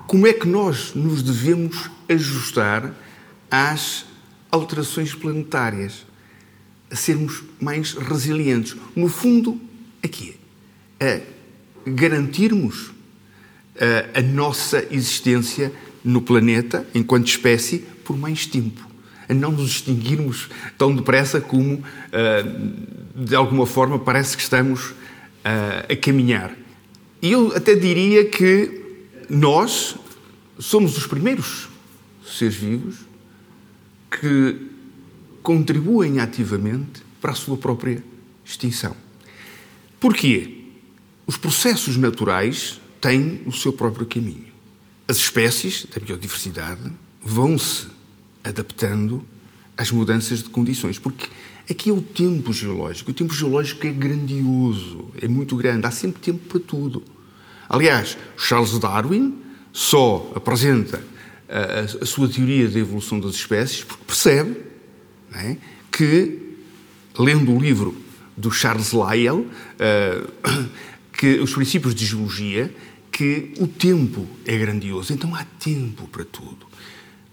como 0.07 0.27
é 0.27 0.33
que 0.33 0.47
nós 0.47 0.93
nos 0.95 1.23
devemos 1.23 1.91
ajustar 2.09 2.95
às 3.51 4.05
alterações 4.51 5.15
planetárias, 5.15 6.07
a 6.91 6.97
sermos 6.97 7.43
mais 7.59 7.93
resilientes. 7.93 8.77
No 8.95 9.09
fundo, 9.09 9.61
aqui 10.03 10.37
a 11.01 11.21
garantirmos 11.87 12.93
a, 14.15 14.19
a 14.19 14.23
nossa 14.23 14.87
existência 14.91 15.73
no 16.05 16.21
planeta, 16.21 16.87
enquanto 16.95 17.27
espécie, 17.27 17.79
por 18.05 18.17
mais 18.17 18.47
tempo. 18.47 18.87
A 19.27 19.33
não 19.33 19.51
nos 19.51 19.71
extinguirmos 19.71 20.51
tão 20.77 20.95
depressa 20.95 21.41
como, 21.41 21.83
de 23.15 23.35
alguma 23.35 23.65
forma, 23.65 23.99
parece 23.99 24.37
que 24.37 24.43
estamos 24.43 24.93
a, 25.43 25.93
a 25.93 25.97
caminhar. 25.97 26.55
E 27.23 27.33
eu 27.33 27.57
até 27.57 27.75
diria 27.75 28.27
que 28.27 28.83
nós 29.31 29.97
somos 30.59 30.99
os 30.99 31.07
primeiros 31.07 31.69
seres 32.23 32.55
vivos 32.55 32.97
que 34.11 34.57
contribuem 35.43 36.21
ativamente 36.21 37.03
para 37.21 37.33
a 37.33 37.35
sua 37.35 37.57
própria 37.57 38.05
extinção. 38.45 38.95
Porquê? 39.99 40.65
Os 41.27 41.39
processos 41.39 41.97
naturais 41.97 42.81
têm 43.01 43.41
o 43.47 43.53
seu 43.53 43.73
próprio 43.73 44.05
caminho. 44.07 44.44
As 45.07 45.17
espécies 45.17 45.87
da 45.95 46.01
biodiversidade 46.01 46.91
vão-se 47.23 47.89
adaptando 48.43 49.25
às 49.77 49.91
mudanças 49.91 50.43
de 50.43 50.49
condições, 50.49 50.99
porque 50.99 51.29
Aqui 51.71 51.89
é 51.89 51.93
o 51.93 52.03
tempo 52.03 52.53
geológico. 52.53 53.11
O 53.11 53.15
tempo 53.15 53.33
geológico 53.33 53.87
é 53.87 53.91
grandioso, 53.91 55.11
é 55.21 55.27
muito 55.27 55.57
grande, 55.57 55.87
há 55.87 55.91
sempre 55.91 56.21
tempo 56.21 56.47
para 56.47 56.61
tudo. 56.61 57.03
Aliás, 57.69 58.19
Charles 58.37 58.79
Darwin 58.79 59.35
só 59.73 60.31
apresenta 60.35 61.03
a, 61.49 62.03
a 62.03 62.07
sua 62.07 62.29
teoria 62.29 62.69
da 62.69 62.79
evolução 62.79 63.19
das 63.19 63.35
espécies 63.35 63.83
porque 63.83 64.05
percebe 64.05 64.61
é, 65.35 65.57
que, 65.91 66.39
lendo 67.19 67.51
o 67.53 67.59
livro 67.59 67.97
do 68.37 68.51
Charles 68.51 68.93
Lyell, 68.93 69.47
uh, 69.47 70.69
que 71.17 71.39
os 71.39 71.55
princípios 71.55 71.95
de 71.95 72.05
geologia, 72.05 72.75
que 73.15 73.55
o 73.61 73.69
tempo 73.69 74.27
é 74.45 74.59
grandioso, 74.59 75.13
então 75.13 75.33
há 75.37 75.45
tempo 75.45 76.09
para 76.09 76.25
tudo. 76.25 76.67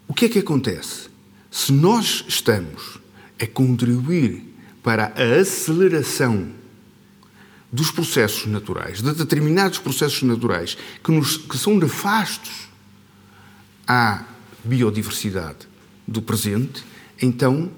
O 0.07 0.13
que 0.13 0.25
é 0.25 0.29
que 0.29 0.37
acontece? 0.37 1.09
Se 1.49 1.73
nós 1.73 2.23
estamos 2.27 2.99
é 3.39 3.47
contribuir 3.47 4.43
para 4.83 5.11
a 5.15 5.39
aceleração 5.39 6.49
dos 7.71 7.89
processos 7.89 8.45
naturais, 8.45 9.01
de 9.01 9.11
determinados 9.11 9.79
processos 9.79 10.21
naturais 10.21 10.77
que, 11.03 11.11
nos, 11.11 11.37
que 11.37 11.57
são 11.57 11.75
nefastos 11.75 12.69
à 13.87 14.23
biodiversidade 14.63 15.67
do 16.07 16.21
presente, 16.21 16.83
então 17.19 17.71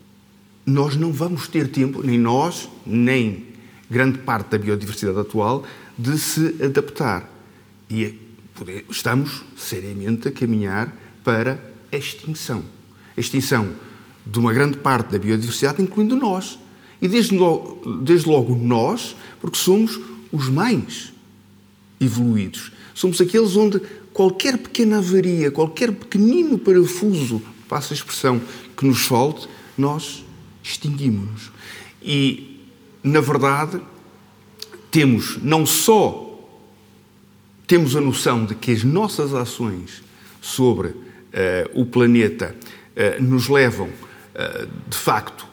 nós 0.66 0.98
não 0.98 1.14
vamos 1.14 1.48
ter 1.48 1.70
tempo, 1.70 2.04
nem 2.04 2.20
nós, 2.20 2.68
nem 2.86 3.46
grande 3.90 4.18
parte 4.18 4.50
da 4.50 4.58
biodiversidade 4.58 5.20
atual, 5.20 5.66
de 5.98 6.20
se 6.20 6.62
adaptar. 6.62 7.33
E 7.94 8.06
é 8.06 8.14
estamos 8.90 9.44
seriamente 9.56 10.28
a 10.28 10.32
caminhar 10.32 10.98
para 11.24 11.64
a 11.92 11.96
extinção. 11.96 12.64
A 13.16 13.20
extinção 13.20 13.72
de 14.26 14.40
uma 14.40 14.52
grande 14.52 14.78
parte 14.78 15.12
da 15.12 15.20
biodiversidade, 15.20 15.80
incluindo 15.80 16.16
nós. 16.16 16.58
E 17.00 17.08
desde 17.08 17.38
logo, 17.38 18.02
desde 18.02 18.28
logo 18.28 18.56
nós, 18.56 19.16
porque 19.40 19.58
somos 19.58 20.00
os 20.32 20.50
mais 20.50 21.14
evoluídos. 22.02 22.72
Somos 22.96 23.22
aqueles 23.22 23.56
onde 23.56 23.80
qualquer 24.12 24.58
pequena 24.58 24.98
avaria, 24.98 25.52
qualquer 25.52 25.92
pequenino 25.92 26.58
parafuso, 26.58 27.44
passa 27.70 27.94
a 27.94 27.96
expressão, 27.96 28.42
que 28.76 28.88
nos 28.88 29.06
falte, 29.06 29.48
nós 29.78 30.26
extinguimos-nos. 30.64 31.52
E, 32.02 32.60
na 33.04 33.22
verdade, 33.22 33.80
temos 34.90 35.38
não 35.44 35.64
só 35.64 36.33
temos 37.74 37.96
a 37.96 38.02
noção 38.02 38.46
de 38.46 38.54
que 38.54 38.72
as 38.72 38.84
nossas 38.84 39.34
ações 39.34 40.04
sobre 40.40 40.90
uh, 40.90 41.02
o 41.74 41.88
planeta 41.88 42.56
uh, 42.56 43.24
nos 43.24 43.50
levam, 43.50 43.88
uh, 43.88 44.68
de 44.88 44.96
facto, 44.96 45.48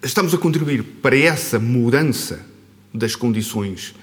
estamos 0.00 0.32
a 0.32 0.38
contribuir 0.38 0.84
para 0.84 1.18
essa 1.18 1.58
mudança 1.58 2.46
das 2.94 3.16
condições 3.16 3.96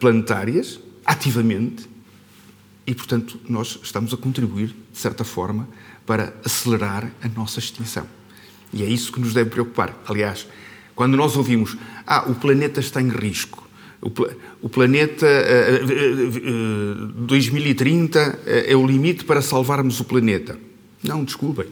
planetárias, 0.00 0.80
ativamente, 1.04 1.88
e, 2.84 2.92
portanto, 2.92 3.38
nós 3.48 3.78
estamos 3.80 4.12
a 4.12 4.16
contribuir, 4.16 4.74
de 4.90 4.98
certa 4.98 5.22
forma, 5.22 5.68
para 6.04 6.34
acelerar 6.44 7.12
a 7.22 7.28
nossa 7.28 7.60
extinção. 7.60 8.08
E 8.72 8.82
é 8.82 8.86
isso 8.86 9.12
que 9.12 9.20
nos 9.20 9.32
deve 9.32 9.50
preocupar. 9.50 9.96
Aliás, 10.08 10.44
quando 10.96 11.16
nós 11.16 11.36
ouvimos, 11.36 11.76
ah, 12.04 12.24
o 12.28 12.34
planeta 12.34 12.80
está 12.80 13.00
em 13.00 13.10
risco, 13.10 13.65
o, 14.62 14.68
planeta 14.68 15.26
2030 17.16 18.18
eh, 18.18 18.24
eh, 18.24 18.34
eh, 18.46 18.72
é 18.72 18.76
o 18.76 18.86
limite 18.86 19.24
para 19.24 19.40
salvarmos 19.40 19.98
o 20.00 20.04
planeta. 20.04 20.58
Não, 21.02 21.24
desculpem. 21.24 21.66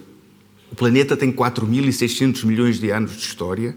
O 0.72 0.74
planeta 0.74 1.16
tem 1.16 1.30
4.600 1.32 2.44
milhões 2.44 2.80
de 2.80 2.90
anos 2.90 3.12
de 3.12 3.18
história 3.18 3.76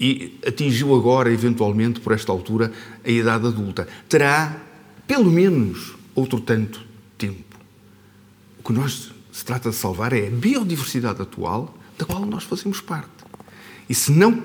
e 0.00 0.38
atingiu 0.46 0.94
agora, 0.94 1.32
eventualmente, 1.32 2.00
por 2.00 2.12
esta 2.12 2.32
altura, 2.32 2.72
a 3.04 3.10
idade 3.10 3.46
adulta. 3.46 3.86
Terá, 4.08 4.60
pelo 5.06 5.30
menos, 5.30 5.94
outro 6.14 6.40
tanto 6.40 6.80
tempo. 7.16 7.56
O 8.58 8.62
que 8.62 8.72
nós 8.72 9.12
se 9.30 9.44
trata 9.44 9.70
de 9.70 9.76
salvar 9.76 10.12
é 10.12 10.28
a 10.28 10.30
biodiversidade 10.30 11.22
atual, 11.22 11.76
da 11.98 12.04
qual 12.04 12.24
nós 12.26 12.44
fazemos 12.44 12.80
parte. 12.80 13.10
E 13.88 13.94
se 13.94 14.10
não 14.10 14.42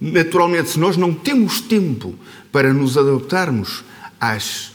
Naturalmente, 0.00 0.70
se 0.70 0.78
nós 0.78 0.96
não 0.96 1.14
temos 1.14 1.60
tempo 1.60 2.14
para 2.50 2.72
nos 2.72 2.98
adaptarmos 2.98 3.84
às 4.20 4.72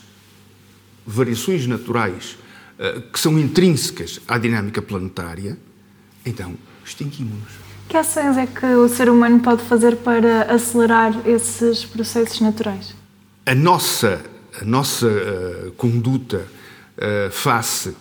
variações 1.05 1.65
naturais 1.67 2.37
uh, 2.77 3.01
que 3.11 3.19
são 3.19 3.37
intrínsecas 3.37 4.19
à 4.27 4.37
dinâmica 4.37 4.81
planetária, 4.81 5.57
então 6.25 6.55
extinguimos-nos. 6.85 7.53
Que 7.87 7.97
ações 7.97 8.37
é 8.37 8.45
que 8.45 8.65
o 8.65 8.87
ser 8.87 9.09
humano 9.09 9.39
pode 9.39 9.63
fazer 9.63 9.97
para 9.97 10.43
acelerar 10.43 11.27
esses 11.27 11.83
processos 11.85 12.39
naturais? 12.39 12.95
A 13.45 13.55
nossa, 13.55 14.21
a 14.61 14.63
nossa 14.63 15.07
uh, 15.07 15.71
conduta 15.71 16.47
uh, 16.97 17.31
face 17.31 17.95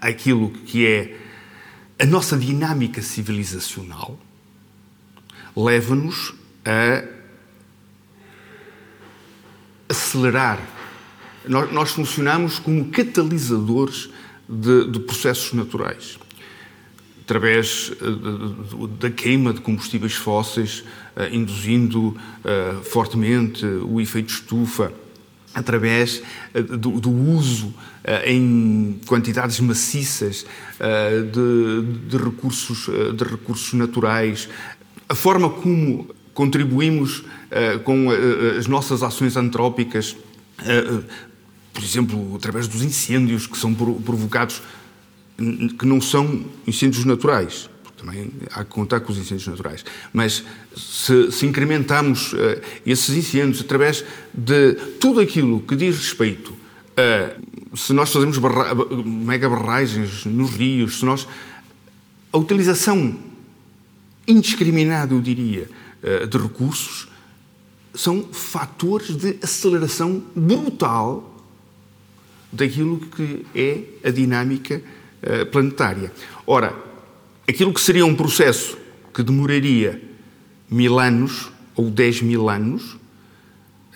àquilo 0.00 0.50
que 0.50 0.86
é 0.86 1.16
a 1.98 2.04
nossa 2.04 2.36
dinâmica 2.36 3.00
civilizacional 3.00 4.18
leva-nos 5.56 6.34
a 6.64 7.04
acelerar. 9.88 10.60
Nós, 11.46 11.72
nós 11.72 11.90
funcionamos 11.92 12.58
como 12.58 12.90
catalisadores 12.90 14.10
de, 14.48 14.90
de 14.90 15.00
processos 15.00 15.52
naturais 15.52 16.18
através 17.30 17.92
eh, 17.92 18.96
da 18.98 19.08
queima 19.08 19.52
de 19.54 19.60
combustíveis 19.60 20.14
fósseis, 20.14 20.82
eh, 21.14 21.28
induzindo 21.30 22.16
eh, 22.44 22.74
fortemente 22.82 23.64
o 23.64 24.00
efeito 24.00 24.30
estufa, 24.30 24.92
através 25.54 26.22
do, 26.78 27.10
uso 27.10 27.74
em 28.24 29.00
quantidades 29.04 29.58
maciças 29.58 30.46
de, 31.32 32.16
recursos, 32.16 32.88
de 33.16 33.24
recursos 33.24 33.72
naturais, 33.72 34.48
a 35.10 35.14
forma 35.14 35.50
como 35.50 36.08
contribuímos 36.32 37.18
uh, 37.18 37.80
com 37.82 38.06
uh, 38.06 38.12
as 38.56 38.68
nossas 38.68 39.02
ações 39.02 39.36
antrópicas, 39.36 40.16
uh, 40.60 41.04
por 41.74 41.82
exemplo, 41.82 42.36
através 42.36 42.68
dos 42.68 42.84
incêndios 42.84 43.48
que 43.48 43.58
são 43.58 43.74
provocados, 43.74 44.62
que 45.36 45.84
não 45.84 46.00
são 46.00 46.44
incêndios 46.64 47.04
naturais, 47.04 47.68
porque 47.82 48.04
também 48.04 48.30
há 48.52 48.62
que 48.62 48.70
contar 48.70 49.00
com 49.00 49.10
os 49.10 49.18
incêndios 49.18 49.48
naturais, 49.48 49.84
mas 50.12 50.44
se, 50.76 51.32
se 51.32 51.46
incrementamos 51.46 52.34
esses 52.84 53.16
incêndios 53.16 53.60
através 53.60 54.04
de 54.34 54.74
tudo 55.00 55.20
aquilo 55.20 55.60
que 55.60 55.74
diz 55.74 55.96
respeito 55.96 56.54
a. 56.96 57.40
Se 57.74 57.92
nós 57.92 58.12
fazemos 58.12 58.36
barra, 58.36 58.74
mega 59.04 59.48
barragens 59.48 60.24
nos 60.26 60.50
rios, 60.50 60.98
se 60.98 61.04
nós. 61.04 61.26
A 62.32 62.38
utilização 62.38 63.16
indiscriminado, 64.30 65.14
eu 65.14 65.20
diria, 65.20 65.68
eh, 66.02 66.26
de 66.26 66.38
recursos, 66.38 67.08
são 67.94 68.24
fatores 68.32 69.16
de 69.16 69.36
aceleração 69.42 70.22
brutal 70.34 71.44
daquilo 72.52 72.98
que 72.98 73.44
é 73.54 74.08
a 74.08 74.10
dinâmica 74.10 74.82
eh, 75.22 75.44
planetária. 75.44 76.12
Ora, 76.46 76.74
aquilo 77.48 77.74
que 77.74 77.80
seria 77.80 78.06
um 78.06 78.14
processo 78.14 78.78
que 79.12 79.22
demoraria 79.22 80.00
mil 80.70 80.98
anos 80.98 81.50
ou 81.74 81.90
dez 81.90 82.22
mil 82.22 82.48
anos, 82.48 82.96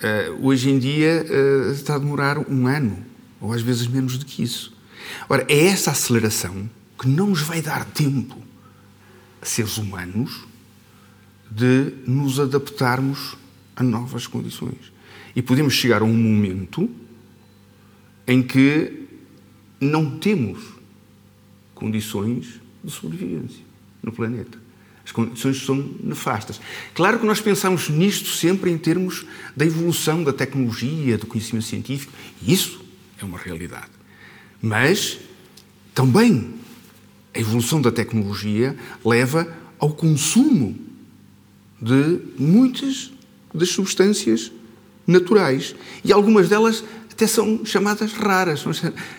eh, 0.01 0.31
hoje 0.41 0.69
em 0.69 0.77
dia 0.77 1.25
está 1.71 1.95
a 1.95 1.99
demorar 1.99 2.37
um 2.37 2.67
ano, 2.67 2.97
ou 3.39 3.53
às 3.53 3.61
vezes 3.61 3.87
menos 3.87 4.17
do 4.17 4.25
que 4.25 4.43
isso. 4.43 4.73
Ora, 5.29 5.45
é 5.47 5.67
essa 5.67 5.91
aceleração 5.91 6.69
que 6.99 7.07
não 7.07 7.27
nos 7.27 7.41
vai 7.41 7.61
dar 7.61 7.85
tempo 7.85 8.45
seres 9.41 9.77
humanos, 9.77 10.45
de 11.49 11.93
nos 12.05 12.39
adaptarmos 12.39 13.37
a 13.75 13.83
novas 13.83 14.27
condições. 14.27 14.91
E 15.35 15.41
podemos 15.41 15.73
chegar 15.73 16.01
a 16.01 16.05
um 16.05 16.15
momento 16.15 16.89
em 18.27 18.41
que 18.41 19.05
não 19.79 20.17
temos 20.17 20.63
condições 21.73 22.59
de 22.83 22.91
sobrevivência 22.91 23.63
no 24.01 24.11
planeta. 24.11 24.57
As 25.05 25.11
condições 25.11 25.63
são 25.63 25.75
nefastas. 26.03 26.59
Claro 26.95 27.19
que 27.19 27.25
nós 27.25 27.39
pensamos 27.39 27.89
nisto 27.89 28.29
sempre 28.29 28.71
em 28.71 28.77
termos 28.77 29.25
da 29.55 29.63
evolução 29.63 30.23
da 30.23 30.33
tecnologia, 30.33 31.17
do 31.17 31.27
conhecimento 31.27 31.65
científico, 31.65 32.11
e 32.41 32.51
isso 32.51 32.83
é 33.21 33.23
uma 33.23 33.37
realidade. 33.37 33.91
Mas 34.59 35.19
também 35.93 36.54
a 37.35 37.39
evolução 37.39 37.81
da 37.81 37.91
tecnologia 37.91 38.75
leva 39.03 39.47
ao 39.77 39.89
consumo 39.91 40.75
de 41.81 42.19
muitas 42.39 43.11
das 43.53 43.69
substâncias 43.69 44.51
naturais. 45.05 45.75
E 46.03 46.13
algumas 46.13 46.47
delas 46.47 46.83
até 47.11 47.27
são 47.27 47.65
chamadas 47.65 48.13
raras, 48.13 48.61
são 48.61 48.71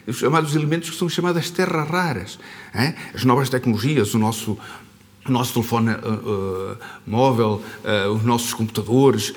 os 0.07 0.17
chamados 0.17 0.55
elementos 0.55 0.91
que 0.91 0.97
são 0.97 1.09
chamadas 1.09 1.51
terras 1.51 1.89
raras. 1.89 2.39
É? 2.75 2.95
As 3.15 3.25
novas 3.25 3.49
tecnologias, 3.49 4.15
o 4.15 4.19
nosso, 4.19 4.59
o 5.27 5.31
nosso 5.31 5.53
telefone 5.55 5.93
uh, 5.93 6.73
uh, 6.73 6.77
móvel, 7.07 7.63
uh, 7.85 8.11
os 8.13 8.23
nossos 8.23 8.53
computadores, 8.53 9.33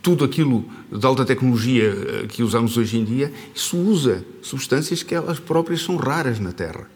tudo 0.00 0.24
aquilo 0.24 0.64
de 0.90 1.04
alta 1.06 1.24
tecnologia 1.24 1.84
eh, 1.84 2.26
que 2.26 2.42
usamos 2.42 2.76
hoje 2.76 2.98
em 2.98 3.04
dia, 3.04 3.32
isso 3.54 3.76
usa 3.76 4.24
substâncias 4.42 5.02
que 5.02 5.14
elas 5.14 5.38
próprias 5.38 5.82
são 5.82 5.96
raras 5.96 6.38
na 6.38 6.52
Terra. 6.52 6.90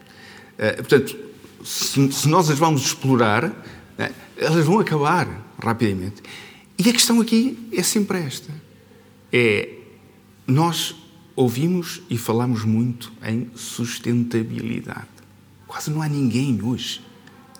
Eh, 0.57 0.73
portanto, 0.73 1.17
se 1.63 2.27
nós 2.27 2.49
as 2.49 2.57
vamos 2.57 2.81
explorar, 2.85 3.51
eh, 3.97 4.11
elas 4.37 4.65
vão 4.65 4.79
acabar 4.79 5.27
rapidamente. 5.61 6.21
E 6.77 6.89
a 6.89 6.93
questão 6.93 7.19
aqui 7.19 7.57
é 7.71 7.81
sempre 7.81 8.19
esta: 8.19 8.53
é 9.31 9.69
nós 10.45 10.95
ouvimos 11.35 12.01
e 12.09 12.17
falamos 12.17 12.63
muito 12.63 13.11
em 13.23 13.49
sustentabilidade. 13.55 15.07
Quase 15.67 15.91
não 15.91 16.01
há 16.01 16.07
ninguém 16.07 16.59
hoje 16.63 17.01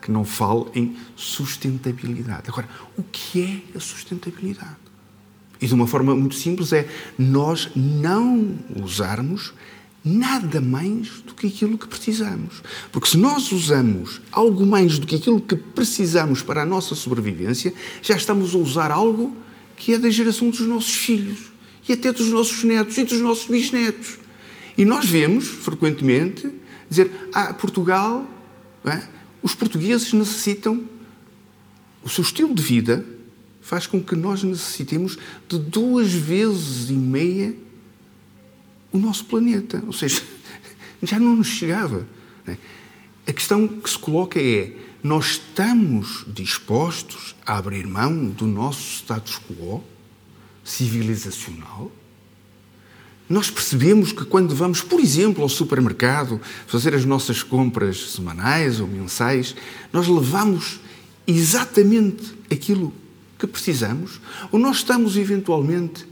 que 0.01 0.11
não 0.11 0.23
fale 0.23 0.65
em 0.73 0.97
sustentabilidade. 1.15 2.43
Agora, 2.47 2.69
o 2.97 3.03
que 3.03 3.41
é 3.73 3.77
a 3.77 3.79
sustentabilidade? 3.79 4.86
E 5.61 5.67
de 5.67 5.73
uma 5.73 5.87
forma 5.87 6.15
muito 6.15 6.35
simples 6.35 6.71
é 6.73 6.87
nós 7.17 7.69
não 7.75 8.55
usarmos 8.75 9.53
nada 10.03 10.61
mais 10.61 11.21
do 11.21 11.33
que 11.33 11.47
aquilo 11.47 11.77
que 11.77 11.87
precisamos. 11.87 12.61
Porque 12.91 13.09
se 13.09 13.17
nós 13.17 13.51
usamos 13.51 14.21
algo 14.31 14.65
mais 14.65 14.97
do 14.97 15.05
que 15.05 15.15
aquilo 15.15 15.41
que 15.41 15.55
precisamos 15.55 16.41
para 16.41 16.61
a 16.61 16.65
nossa 16.65 16.95
sobrevivência, 16.95 17.73
já 18.01 18.15
estamos 18.15 18.55
a 18.55 18.57
usar 18.57 18.91
algo 18.91 19.35
que 19.75 19.93
é 19.93 19.97
da 19.97 20.09
geração 20.09 20.49
dos 20.49 20.61
nossos 20.61 20.95
filhos 20.95 21.51
e 21.87 21.93
até 21.93 22.11
dos 22.11 22.27
nossos 22.29 22.63
netos 22.63 22.97
e 22.97 23.03
dos 23.03 23.19
nossos 23.19 23.47
bisnetos. 23.47 24.17
E 24.77 24.85
nós 24.85 25.05
vemos, 25.05 25.47
frequentemente, 25.47 26.49
dizer: 26.89 27.11
Ah, 27.33 27.53
Portugal, 27.53 28.25
é? 28.85 29.01
os 29.41 29.53
portugueses 29.53 30.13
necessitam. 30.13 30.83
O 32.03 32.09
seu 32.09 32.21
estilo 32.21 32.53
de 32.55 32.63
vida 32.63 33.05
faz 33.67 33.85
com 33.85 34.01
que 34.01 34.15
nós 34.15 34.43
necessitemos 34.43 35.17
de 35.45 35.59
duas 35.59 36.13
vezes 36.13 36.89
e 36.89 36.93
meia 36.93 37.53
o 38.93 38.97
nosso 38.97 39.25
planeta. 39.25 39.83
Ou 39.85 39.91
seja, 39.91 40.21
já 41.03 41.19
não 41.19 41.35
nos 41.35 41.47
chegava. 41.47 42.07
Né? 42.45 42.57
A 43.27 43.33
questão 43.33 43.67
que 43.67 43.89
se 43.89 43.99
coloca 43.99 44.41
é: 44.41 44.73
nós 45.03 45.31
estamos 45.31 46.23
dispostos 46.29 47.35
a 47.45 47.57
abrir 47.57 47.85
mão 47.85 48.29
do 48.29 48.47
nosso 48.47 48.99
status 48.99 49.37
quo 49.37 49.83
civilizacional? 50.63 51.91
Nós 53.27 53.51
percebemos 53.51 54.13
que 54.13 54.23
quando 54.23 54.55
vamos, 54.55 54.81
por 54.81 55.01
exemplo, 55.01 55.43
ao 55.43 55.49
supermercado 55.49 56.39
fazer 56.67 56.95
as 56.95 57.03
nossas 57.03 57.43
compras 57.43 58.11
semanais 58.11 58.79
ou 58.79 58.87
mensais, 58.87 59.53
nós 59.91 60.07
levamos 60.07 60.79
exatamente 61.27 62.33
aquilo 62.49 62.93
que 63.37 63.47
precisamos? 63.47 64.19
Ou 64.51 64.59
nós 64.59 64.77
estamos 64.77 65.17
eventualmente 65.17 66.05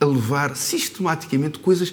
a 0.00 0.04
levar 0.04 0.56
sistematicamente 0.56 1.58
coisas 1.58 1.92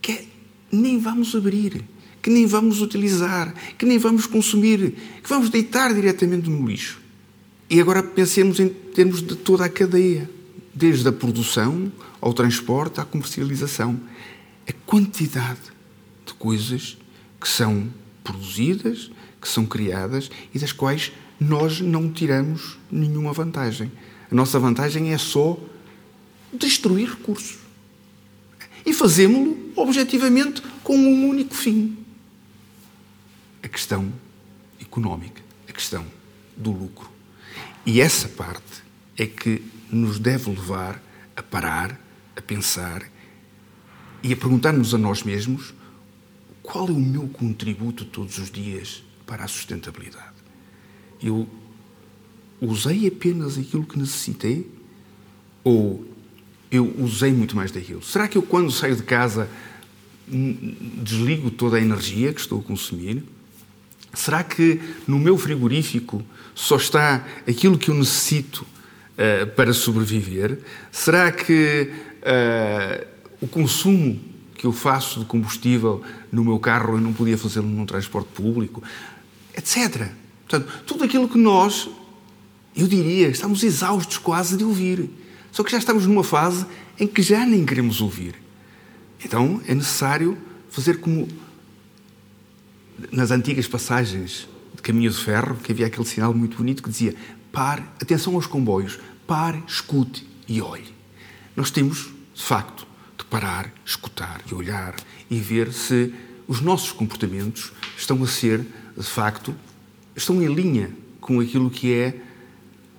que 0.00 0.28
nem 0.70 0.98
vamos 0.98 1.34
abrir, 1.34 1.84
que 2.20 2.30
nem 2.30 2.46
vamos 2.46 2.80
utilizar, 2.80 3.54
que 3.76 3.86
nem 3.86 3.98
vamos 3.98 4.26
consumir, 4.26 4.94
que 5.22 5.28
vamos 5.28 5.50
deitar 5.50 5.94
diretamente 5.94 6.50
no 6.50 6.66
lixo? 6.66 7.00
E 7.70 7.80
agora 7.80 8.02
pensemos 8.02 8.58
em 8.60 8.68
termos 8.68 9.22
de 9.22 9.36
toda 9.36 9.64
a 9.64 9.68
cadeia 9.68 10.28
desde 10.74 11.08
a 11.08 11.12
produção 11.12 11.92
ao 12.20 12.32
transporte 12.32 13.00
à 13.00 13.04
comercialização. 13.04 14.00
A 14.66 14.72
quantidade 14.86 15.60
de 16.24 16.34
coisas 16.34 16.96
que 17.40 17.48
são 17.48 17.88
produzidas, 18.24 19.10
que 19.40 19.48
são 19.48 19.64
criadas 19.64 20.30
e 20.54 20.58
das 20.58 20.72
quais 20.72 21.12
nós 21.40 21.80
não 21.80 22.10
tiramos 22.10 22.78
nenhuma 22.90 23.32
vantagem. 23.32 23.90
A 24.30 24.34
nossa 24.34 24.58
vantagem 24.58 25.12
é 25.12 25.18
só 25.18 25.58
destruir 26.52 27.10
recursos. 27.10 27.58
E 28.84 28.92
fazemos-lo 28.92 29.72
objetivamente 29.76 30.62
com 30.82 30.96
um 30.96 31.28
único 31.28 31.54
fim: 31.54 31.96
a 33.62 33.68
questão 33.68 34.12
económica, 34.80 35.42
a 35.68 35.72
questão 35.72 36.04
do 36.56 36.70
lucro. 36.70 37.10
E 37.84 38.00
essa 38.00 38.28
parte 38.28 38.82
é 39.16 39.26
que 39.26 39.62
nos 39.90 40.18
deve 40.18 40.50
levar 40.50 41.02
a 41.34 41.42
parar, 41.42 41.98
a 42.36 42.42
pensar 42.42 43.02
e 44.22 44.32
a 44.32 44.36
perguntar-nos 44.36 44.94
a 44.94 44.98
nós 44.98 45.22
mesmos 45.22 45.72
qual 46.62 46.88
é 46.88 46.92
o 46.92 47.00
meu 47.00 47.28
contributo 47.28 48.04
todos 48.04 48.38
os 48.38 48.50
dias 48.50 49.02
para 49.26 49.44
a 49.44 49.48
sustentabilidade. 49.48 50.36
Eu 51.22 51.48
usei 52.60 53.06
apenas 53.06 53.58
aquilo 53.58 53.84
que 53.84 53.98
necessitei 53.98 54.70
ou 55.64 56.04
eu 56.70 56.94
usei 56.98 57.32
muito 57.32 57.56
mais 57.56 57.70
daquilo? 57.70 58.02
Será 58.02 58.28
que 58.28 58.36
eu, 58.36 58.42
quando 58.42 58.70
saio 58.70 58.96
de 58.96 59.02
casa, 59.02 59.48
desligo 60.26 61.50
toda 61.50 61.76
a 61.76 61.80
energia 61.80 62.32
que 62.32 62.40
estou 62.40 62.60
a 62.60 62.62
consumir? 62.62 63.24
Será 64.12 64.42
que 64.42 64.80
no 65.06 65.18
meu 65.18 65.36
frigorífico 65.36 66.22
só 66.54 66.76
está 66.76 67.24
aquilo 67.46 67.78
que 67.78 67.90
eu 67.90 67.94
necessito 67.94 68.66
uh, 69.14 69.46
para 69.54 69.72
sobreviver? 69.72 70.58
Será 70.90 71.30
que 71.30 71.90
uh, 72.22 73.06
o 73.40 73.46
consumo 73.46 74.18
que 74.54 74.66
eu 74.66 74.72
faço 74.72 75.20
de 75.20 75.26
combustível 75.26 76.02
no 76.32 76.44
meu 76.44 76.58
carro 76.58 76.96
eu 76.96 77.00
não 77.00 77.12
podia 77.12 77.38
fazê-lo 77.38 77.68
num 77.68 77.86
transporte 77.86 78.28
público? 78.34 78.82
Etc. 79.56 80.10
Portanto, 80.46 80.82
tudo 80.86 81.04
aquilo 81.04 81.28
que 81.28 81.38
nós, 81.38 81.88
eu 82.78 82.86
diria, 82.86 83.28
estamos 83.28 83.64
exaustos 83.64 84.18
quase 84.18 84.56
de 84.56 84.62
ouvir. 84.62 85.10
Só 85.50 85.64
que 85.64 85.72
já 85.72 85.78
estamos 85.78 86.06
numa 86.06 86.22
fase 86.22 86.64
em 86.98 87.08
que 87.08 87.20
já 87.22 87.44
nem 87.44 87.66
queremos 87.66 88.00
ouvir. 88.00 88.36
Então 89.24 89.60
é 89.66 89.74
necessário 89.74 90.38
fazer 90.70 91.00
como 91.00 91.26
nas 93.10 93.32
antigas 93.32 93.66
passagens 93.66 94.48
de 94.74 94.80
caminho 94.80 95.10
de 95.10 95.18
ferro, 95.18 95.56
que 95.56 95.72
havia 95.72 95.86
aquele 95.86 96.06
sinal 96.06 96.32
muito 96.32 96.56
bonito 96.56 96.80
que 96.80 96.88
dizia 96.88 97.16
pare, 97.50 97.82
atenção 98.00 98.36
aos 98.36 98.46
comboios, 98.46 99.00
pare, 99.26 99.60
escute 99.66 100.24
e 100.46 100.62
olhe. 100.62 100.94
Nós 101.56 101.72
temos, 101.72 102.12
de 102.32 102.42
facto, 102.42 102.86
de 103.18 103.24
parar, 103.24 103.72
escutar 103.84 104.40
e 104.48 104.54
olhar 104.54 104.94
e 105.28 105.40
ver 105.40 105.72
se 105.72 106.14
os 106.46 106.60
nossos 106.60 106.92
comportamentos 106.92 107.72
estão 107.96 108.22
a 108.22 108.26
ser, 108.28 108.64
de 108.96 109.02
facto, 109.02 109.52
estão 110.14 110.40
em 110.40 110.46
linha 110.46 110.92
com 111.20 111.40
aquilo 111.40 111.68
que 111.68 111.92
é 111.92 112.27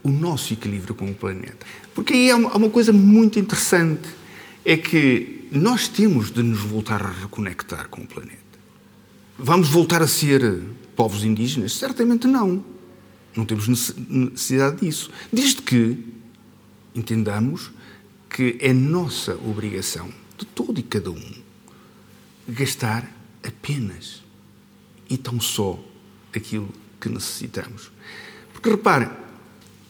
o 0.03 0.09
nosso 0.09 0.53
equilíbrio 0.53 0.95
com 0.95 1.09
o 1.09 1.13
planeta. 1.13 1.65
Porque 1.93 2.13
aí 2.13 2.31
há 2.31 2.35
uma 2.35 2.69
coisa 2.69 2.93
muito 2.93 3.39
interessante, 3.39 4.07
é 4.63 4.77
que 4.77 5.47
nós 5.51 5.87
temos 5.87 6.31
de 6.31 6.43
nos 6.43 6.59
voltar 6.59 7.01
a 7.01 7.09
reconectar 7.09 7.89
com 7.89 8.01
o 8.01 8.07
planeta. 8.07 8.37
Vamos 9.37 9.69
voltar 9.69 10.01
a 10.01 10.07
ser 10.07 10.63
povos 10.95 11.23
indígenas? 11.23 11.73
Certamente 11.73 12.27
não. 12.27 12.63
Não 13.35 13.45
temos 13.45 13.67
necessidade 13.67 14.81
disso. 14.81 15.09
Desde 15.31 15.61
que 15.61 15.97
entendamos 16.93 17.71
que 18.29 18.57
é 18.59 18.73
nossa 18.73 19.35
obrigação, 19.35 20.09
de 20.37 20.45
todo 20.45 20.79
e 20.79 20.83
cada 20.83 21.09
um, 21.09 21.33
gastar 22.47 23.09
apenas 23.43 24.23
e 25.09 25.17
tão 25.17 25.39
só 25.39 25.79
aquilo 26.35 26.69
que 26.99 27.09
necessitamos. 27.09 27.91
Porque 28.53 28.69
reparem, 28.69 29.09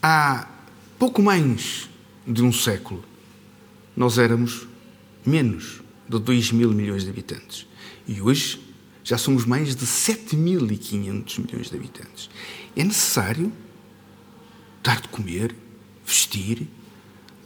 há 0.01 0.47
pouco 0.97 1.21
mais 1.21 1.89
de 2.25 2.43
um 2.43 2.51
século, 2.51 3.03
nós 3.95 4.17
éramos 4.17 4.67
menos 5.25 5.81
de 6.07 6.19
2 6.19 6.51
mil 6.51 6.71
milhões 6.71 7.03
de 7.03 7.09
habitantes. 7.09 7.67
E 8.07 8.21
hoje 8.21 8.59
já 9.03 9.17
somos 9.17 9.45
mais 9.45 9.75
de 9.75 9.85
7.500 9.85 11.39
milhões 11.39 11.69
de 11.69 11.75
habitantes. 11.75 12.29
É 12.75 12.83
necessário 12.83 13.51
dar 14.83 15.01
de 15.01 15.07
comer, 15.09 15.55
vestir, 16.05 16.67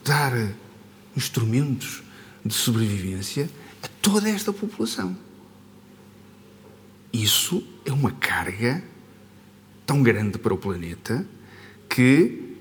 dar 0.03 0.33
instrumentos 1.15 2.03
de 2.45 2.53
sobrevivência 2.53 3.49
a 3.81 3.87
toda 4.01 4.29
esta 4.29 4.51
população. 4.51 5.17
Isso 7.11 7.65
é 7.85 7.91
uma 7.91 8.11
carga 8.11 8.83
tão 9.85 10.01
grande 10.01 10.37
para 10.37 10.53
o 10.53 10.57
planeta 10.57 11.25
que, 11.93 12.56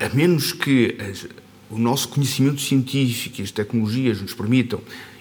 a 0.00 0.08
menos 0.08 0.50
que 0.50 0.96
as, 0.98 1.28
o 1.70 1.78
nosso 1.78 2.08
conhecimento 2.08 2.60
científico 2.60 3.40
e 3.40 3.44
as 3.44 3.52
tecnologias 3.52 4.20
nos 4.20 4.34
permitam 4.34 4.80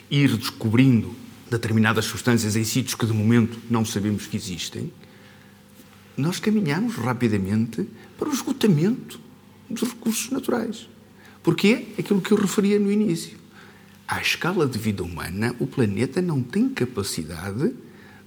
ir 0.09 0.35
descobrindo 0.35 1.15
determinadas 1.47 2.05
substâncias 2.05 2.55
em 2.55 2.63
sítios 2.63 2.95
que 2.95 3.05
de 3.05 3.13
momento 3.13 3.59
não 3.69 3.85
sabemos 3.85 4.25
que 4.25 4.35
existem, 4.35 4.91
nós 6.17 6.39
caminhamos 6.39 6.95
rapidamente 6.95 7.87
para 8.17 8.27
o 8.27 8.33
esgotamento 8.33 9.19
dos 9.69 9.83
recursos 9.83 10.31
naturais. 10.31 10.89
Porque 11.43 11.85
é 11.97 12.01
aquilo 12.01 12.19
que 12.19 12.31
eu 12.31 12.37
referia 12.37 12.79
no 12.79 12.91
início. 12.91 13.37
À 14.07 14.19
escala 14.21 14.65
de 14.65 14.79
vida 14.79 15.03
humana, 15.03 15.55
o 15.59 15.67
planeta 15.67 16.19
não 16.19 16.41
tem 16.41 16.67
capacidade 16.67 17.75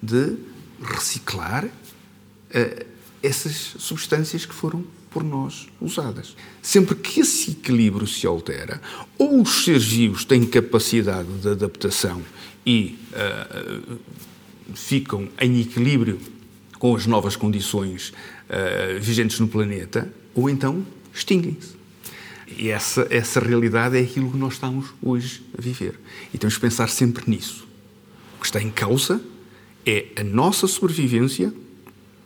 de 0.01 0.37
reciclar 0.81 1.65
uh, 1.65 2.92
essas 3.23 3.75
substâncias 3.79 4.45
que 4.45 4.55
foram 4.55 4.85
por 5.11 5.23
nós 5.23 5.69
usadas. 5.81 6.35
Sempre 6.61 6.95
que 6.97 7.21
esse 7.21 7.53
equilíbrio 7.53 8.07
se 8.07 8.27
altera, 8.27 8.81
ou 9.19 9.43
os 9.43 9.65
seres 9.65 9.85
vivos 9.85 10.25
têm 10.25 10.45
capacidade 10.47 11.29
de 11.29 11.49
adaptação 11.49 12.23
e 12.65 12.99
uh, 13.13 13.99
ficam 14.75 15.29
em 15.41 15.61
equilíbrio 15.61 16.19
com 16.79 16.97
as 16.97 17.07
novas 17.07 17.37
condições 17.37 18.13
uh, 18.49 19.01
vigentes 19.01 19.39
no 19.39 19.47
planeta, 19.47 20.13
ou 20.35 20.49
então 20.49 20.85
extinguem-se. 21.15 21.83
E 22.57 22.69
essa, 22.69 23.07
essa 23.11 23.41
realidade 23.41 23.97
é 23.97 24.01
aquilo 24.01 24.31
que 24.31 24.37
nós 24.37 24.55
estamos 24.55 24.93
hoje 25.03 25.43
a 25.57 25.61
viver. 25.61 25.99
E 26.33 26.39
temos 26.39 26.55
que 26.57 26.61
pensar 26.61 26.89
sempre 26.89 27.31
nisso. 27.31 27.67
O 28.37 28.41
que 28.41 28.47
está 28.47 28.61
em 28.61 28.71
causa 28.71 29.23
é 29.87 30.07
a 30.17 30.25
nossa 30.25 30.67
sobrevivência 30.67 31.53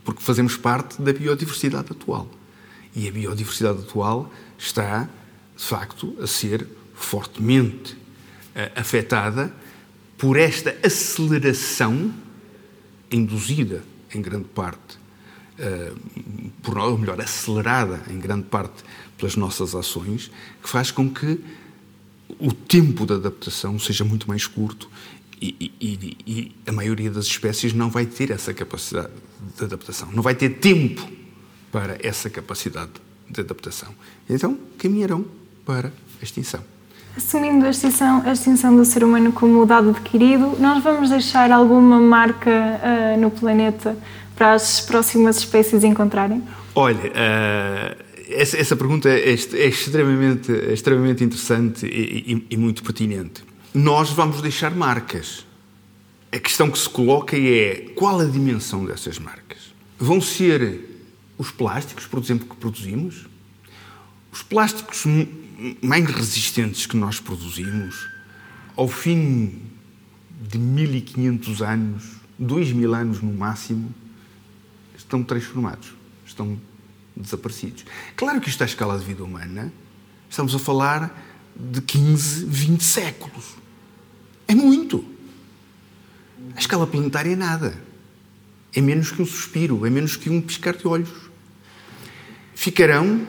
porque 0.06 0.22
fazemos 0.22 0.56
parte 0.56 1.02
da 1.02 1.12
biodiversidade 1.12 1.90
atual. 1.90 2.30
E 2.94 3.08
a 3.08 3.10
biodiversidade 3.10 3.80
atual 3.80 4.32
está, 4.56 5.08
de 5.56 5.64
facto, 5.64 6.16
a 6.22 6.28
ser 6.28 6.64
fortemente 6.94 7.94
uh, 7.94 8.70
afetada 8.76 9.52
por 10.16 10.38
esta 10.38 10.74
aceleração 10.82 12.14
induzida, 13.10 13.82
em 14.14 14.22
grande 14.22 14.46
parte, 14.46 14.96
uh, 15.58 16.50
por, 16.62 16.78
ou 16.78 16.96
melhor, 16.96 17.20
acelerada 17.20 18.00
em 18.08 18.20
grande 18.20 18.44
parte 18.44 18.84
pelas 19.18 19.34
nossas 19.34 19.74
ações, 19.74 20.30
que 20.62 20.68
faz 20.68 20.92
com 20.92 21.12
que 21.12 21.40
o 22.38 22.52
tempo 22.52 23.04
de 23.04 23.14
adaptação 23.14 23.76
seja 23.76 24.04
muito 24.04 24.28
mais 24.28 24.46
curto 24.46 24.88
e, 25.40 25.72
e, 25.80 26.16
e, 26.26 26.52
a 26.66 26.72
maioria 26.72 27.10
das 27.10 27.26
espécies 27.26 27.72
não 27.72 27.90
vai 27.90 28.06
ter 28.06 28.30
essa 28.30 28.54
capacidade 28.54 29.12
de 29.56 29.64
adaptação, 29.64 30.08
não 30.12 30.22
vai 30.22 30.34
ter 30.34 30.50
tempo 30.50 31.06
para 31.70 31.98
essa 32.02 32.30
capacidade 32.30 32.92
de 33.28 33.40
adaptação. 33.40 33.88
Então, 34.28 34.58
caminharão 34.78 35.24
para 35.64 35.88
a 35.88 36.24
extinção. 36.24 36.60
Assumindo 37.16 37.66
a 37.66 37.70
extinção, 37.70 38.22
a 38.24 38.32
extinção 38.32 38.76
do 38.76 38.84
ser 38.84 39.02
humano 39.02 39.32
como 39.32 39.64
dado 39.66 39.90
adquirido, 39.90 40.56
nós 40.58 40.82
vamos 40.82 41.10
deixar 41.10 41.50
alguma 41.50 41.98
marca 41.98 42.50
uh, 42.50 43.20
no 43.20 43.30
planeta 43.30 43.96
para 44.34 44.52
as 44.52 44.80
próximas 44.82 45.38
espécies 45.38 45.82
encontrarem? 45.82 46.42
Olha, 46.74 47.10
uh, 47.10 48.04
essa, 48.28 48.58
essa, 48.58 48.76
pergunta 48.76 49.08
é, 49.08 49.30
é, 49.30 49.32
extremamente, 49.32 50.52
é 50.52 50.72
extremamente 50.72 51.24
interessante 51.24 51.86
e, 51.86 52.46
e 52.50 52.56
muito 52.56 52.82
pertinente. 52.82 53.42
Nós 53.78 54.08
vamos 54.08 54.40
deixar 54.40 54.74
marcas. 54.74 55.44
A 56.32 56.38
questão 56.38 56.70
que 56.70 56.78
se 56.78 56.88
coloca 56.88 57.36
é 57.36 57.92
qual 57.94 58.18
a 58.18 58.24
dimensão 58.24 58.86
dessas 58.86 59.18
marcas? 59.18 59.74
Vão 59.98 60.18
ser 60.18 60.80
os 61.36 61.50
plásticos, 61.50 62.06
por 62.06 62.18
exemplo, 62.18 62.48
que 62.48 62.56
produzimos? 62.56 63.26
Os 64.32 64.42
plásticos 64.42 65.04
mais 65.82 66.06
resistentes 66.06 66.86
que 66.86 66.96
nós 66.96 67.20
produzimos, 67.20 68.08
ao 68.74 68.88
fim 68.88 69.60
de 70.40 70.56
1500 70.56 71.60
anos, 71.60 72.04
2000 72.38 72.94
anos 72.94 73.20
no 73.20 73.34
máximo, 73.34 73.94
estão 74.96 75.22
transformados, 75.22 75.92
estão 76.24 76.58
desaparecidos. 77.14 77.84
Claro 78.16 78.40
que 78.40 78.48
isto 78.48 78.62
à 78.62 78.64
escala 78.64 78.98
de 78.98 79.04
vida 79.04 79.22
humana, 79.22 79.70
estamos 80.30 80.54
a 80.54 80.58
falar 80.58 81.14
de 81.54 81.82
15, 81.82 82.46
20 82.46 82.82
séculos. 82.82 83.65
É 84.48 84.54
muito. 84.54 85.04
A 86.54 86.58
escala 86.58 86.86
planetária 86.86 87.32
é 87.32 87.36
nada. 87.36 87.76
É 88.74 88.80
menos 88.80 89.10
que 89.10 89.22
um 89.22 89.26
suspiro, 89.26 89.86
é 89.86 89.90
menos 89.90 90.16
que 90.16 90.28
um 90.30 90.40
piscar 90.40 90.76
de 90.76 90.86
olhos. 90.86 91.10
Ficarão 92.54 93.26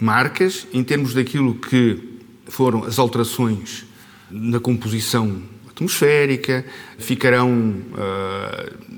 marcas 0.00 0.66
em 0.72 0.82
termos 0.84 1.14
daquilo 1.14 1.54
que 1.54 2.16
foram 2.46 2.84
as 2.84 2.98
alterações 2.98 3.84
na 4.30 4.60
composição 4.60 5.42
atmosférica, 5.68 6.64
ficarão 6.98 7.50
uh, 7.92 8.96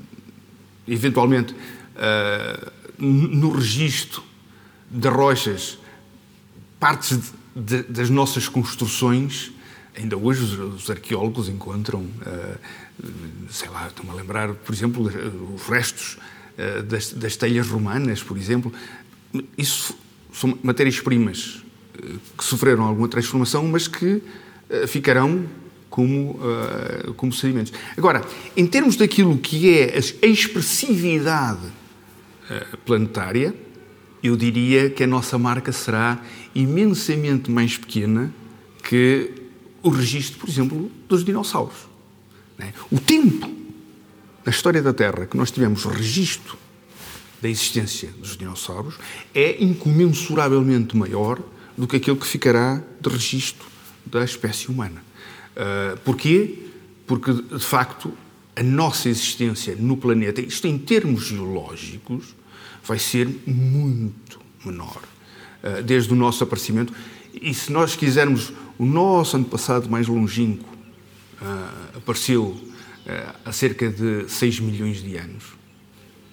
eventualmente 0.87 1.53
uh, 1.53 2.71
no 2.97 3.51
registro 3.51 4.23
das 4.89 5.13
rochas 5.13 5.77
partes 6.79 7.17
de, 7.55 7.83
de, 7.83 7.83
das 7.83 8.09
nossas 8.09 8.47
construções. 8.47 9.51
Ainda 9.97 10.17
hoje 10.17 10.43
os, 10.43 10.83
os 10.83 10.89
arqueólogos 10.89 11.49
encontram, 11.49 12.01
uh, 12.01 13.09
sei 13.49 13.69
lá, 13.69 13.87
estou-me 13.87 14.11
a 14.11 14.15
lembrar, 14.15 14.53
por 14.53 14.73
exemplo, 14.73 15.11
os 15.55 15.63
restos 15.63 16.17
das, 16.89 17.13
das 17.13 17.37
telhas 17.37 17.69
romanas, 17.69 18.21
por 18.21 18.37
exemplo. 18.37 18.71
Isso 19.57 19.95
são 20.33 20.57
matérias-primas 20.63 21.63
eh, 21.97 22.15
que 22.37 22.43
sofreram 22.43 22.83
alguma 22.83 23.07
transformação, 23.07 23.65
mas 23.67 23.87
que 23.87 24.21
eh, 24.69 24.87
ficarão 24.87 25.45
como, 25.89 26.31
uh, 26.31 27.13
como 27.15 27.33
sedimentos. 27.33 27.73
Agora, 27.97 28.23
em 28.55 28.67
termos 28.67 28.95
daquilo 28.95 29.37
que 29.39 29.73
é 29.73 29.99
a 30.21 30.27
expressividade 30.27 31.65
uh, 31.65 32.77
planetária, 32.85 33.55
eu 34.21 34.37
diria 34.37 34.89
que 34.91 35.03
a 35.03 35.07
nossa 35.07 35.37
marca 35.39 35.71
será 35.71 36.21
imensamente 36.53 37.49
mais 37.49 37.75
pequena 37.75 38.31
que 38.83 39.31
o 39.81 39.89
registro, 39.89 40.39
por 40.39 40.49
exemplo, 40.49 40.91
dos 41.07 41.23
dinossauros. 41.23 41.87
É? 42.59 42.73
O 42.91 42.99
tempo 42.99 43.49
na 44.45 44.51
história 44.51 44.81
da 44.81 44.93
Terra 44.93 45.25
que 45.25 45.37
nós 45.37 45.51
tivemos 45.51 45.85
registro 45.85 46.57
da 47.41 47.47
existência 47.47 48.09
dos 48.17 48.35
dinossauros 48.35 48.95
é 49.33 49.63
incomensuravelmente 49.63 50.95
maior 50.97 51.39
do 51.77 51.87
que 51.87 51.95
aquele 51.95 52.17
que 52.17 52.27
ficará 52.27 52.81
de 52.99 53.09
registro 53.09 53.65
da 54.05 54.23
espécie 54.23 54.69
humana. 54.69 55.01
Uh, 55.55 55.97
porquê? 55.99 56.65
Porque, 57.07 57.31
de 57.31 57.63
facto, 57.63 58.13
a 58.55 58.63
nossa 58.63 59.07
existência 59.07 59.75
no 59.77 59.95
planeta, 59.95 60.41
isto 60.41 60.67
em 60.67 60.77
termos 60.77 61.27
geológicos, 61.27 62.35
vai 62.83 62.99
ser 62.99 63.27
muito 63.45 64.39
menor. 64.65 65.01
Uh, 65.63 65.83
desde 65.83 66.11
o 66.11 66.15
nosso 66.15 66.43
aparecimento. 66.43 66.93
E 67.41 67.53
se 67.53 67.71
nós 67.71 67.95
quisermos, 67.95 68.51
o 68.77 68.85
nosso 68.85 69.37
antepassado 69.37 69.89
mais 69.89 70.07
longínquo 70.07 70.69
uh, 71.41 71.97
apareceu 71.97 72.57
há 73.43 73.51
cerca 73.51 73.89
de 73.89 74.29
6 74.29 74.59
milhões 74.59 75.01
de 75.01 75.17
anos. 75.17 75.43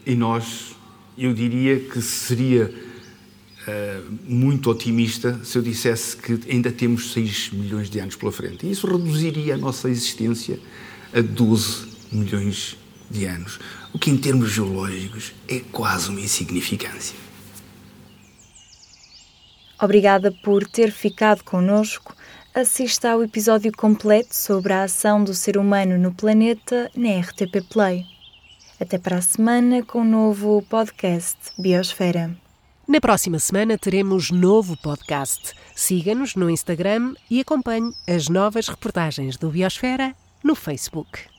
E 0.05 0.15
nós 0.15 0.77
eu 1.17 1.33
diria 1.33 1.81
que 1.81 2.01
seria 2.03 2.73
uh, 3.67 4.15
muito 4.29 4.71
otimista 4.71 5.41
se 5.43 5.57
eu 5.57 5.63
dissesse 5.63 6.17
que 6.17 6.39
ainda 6.51 6.71
temos 6.71 7.13
6 7.13 7.51
milhões 7.53 7.89
de 7.89 7.99
anos 7.99 8.17
pela 8.17 8.31
frente. 8.31 8.67
E 8.67 8.71
isso 8.71 8.87
reduziria 8.87 9.55
a 9.55 9.59
nossa 9.59 9.89
existência 9.89 10.59
a 11.15 11.21
12 11.21 11.87
milhões 12.13 12.77
de 13.11 13.25
anos, 13.25 13.59
o 13.93 13.99
que 13.99 14.11
em 14.11 14.17
termos 14.17 14.51
geológicos 14.51 15.33
é 15.49 15.61
quase 15.71 16.11
uma 16.11 16.21
insignificância. 16.21 17.17
Obrigada 19.81 20.33
por 20.33 20.67
ter 20.67 20.91
ficado 20.91 21.45
conosco. 21.45 22.15
Assista 22.55 23.11
ao 23.11 23.23
episódio 23.23 23.71
completo 23.77 24.35
sobre 24.35 24.73
a 24.73 24.85
ação 24.85 25.23
do 25.23 25.35
ser 25.35 25.59
humano 25.59 25.99
no 25.99 26.15
planeta 26.15 26.91
na 26.97 27.21
RTP 27.21 27.63
Play. 27.69 28.07
Até 28.81 28.99
para 28.99 29.19
a 29.19 29.23
semana 29.23 29.83
com 29.83 30.01
um 30.01 30.05
novo 30.05 30.63
podcast 30.69 31.37
Biosfera. 31.59 32.35
Na 32.89 33.01
próxima 33.01 33.39
semana 33.39 33.77
teremos 33.77 34.31
novo 34.31 34.77
podcast. 34.77 35.53
Siga-nos 35.75 36.35
no 36.35 36.49
Instagram 36.49 37.15
e 37.31 37.41
acompanhe 37.41 37.93
as 38.07 38.29
novas 38.29 38.69
reportagens 38.69 39.37
do 39.37 39.51
Biosfera 39.51 40.15
no 40.43 40.55
Facebook. 40.55 41.36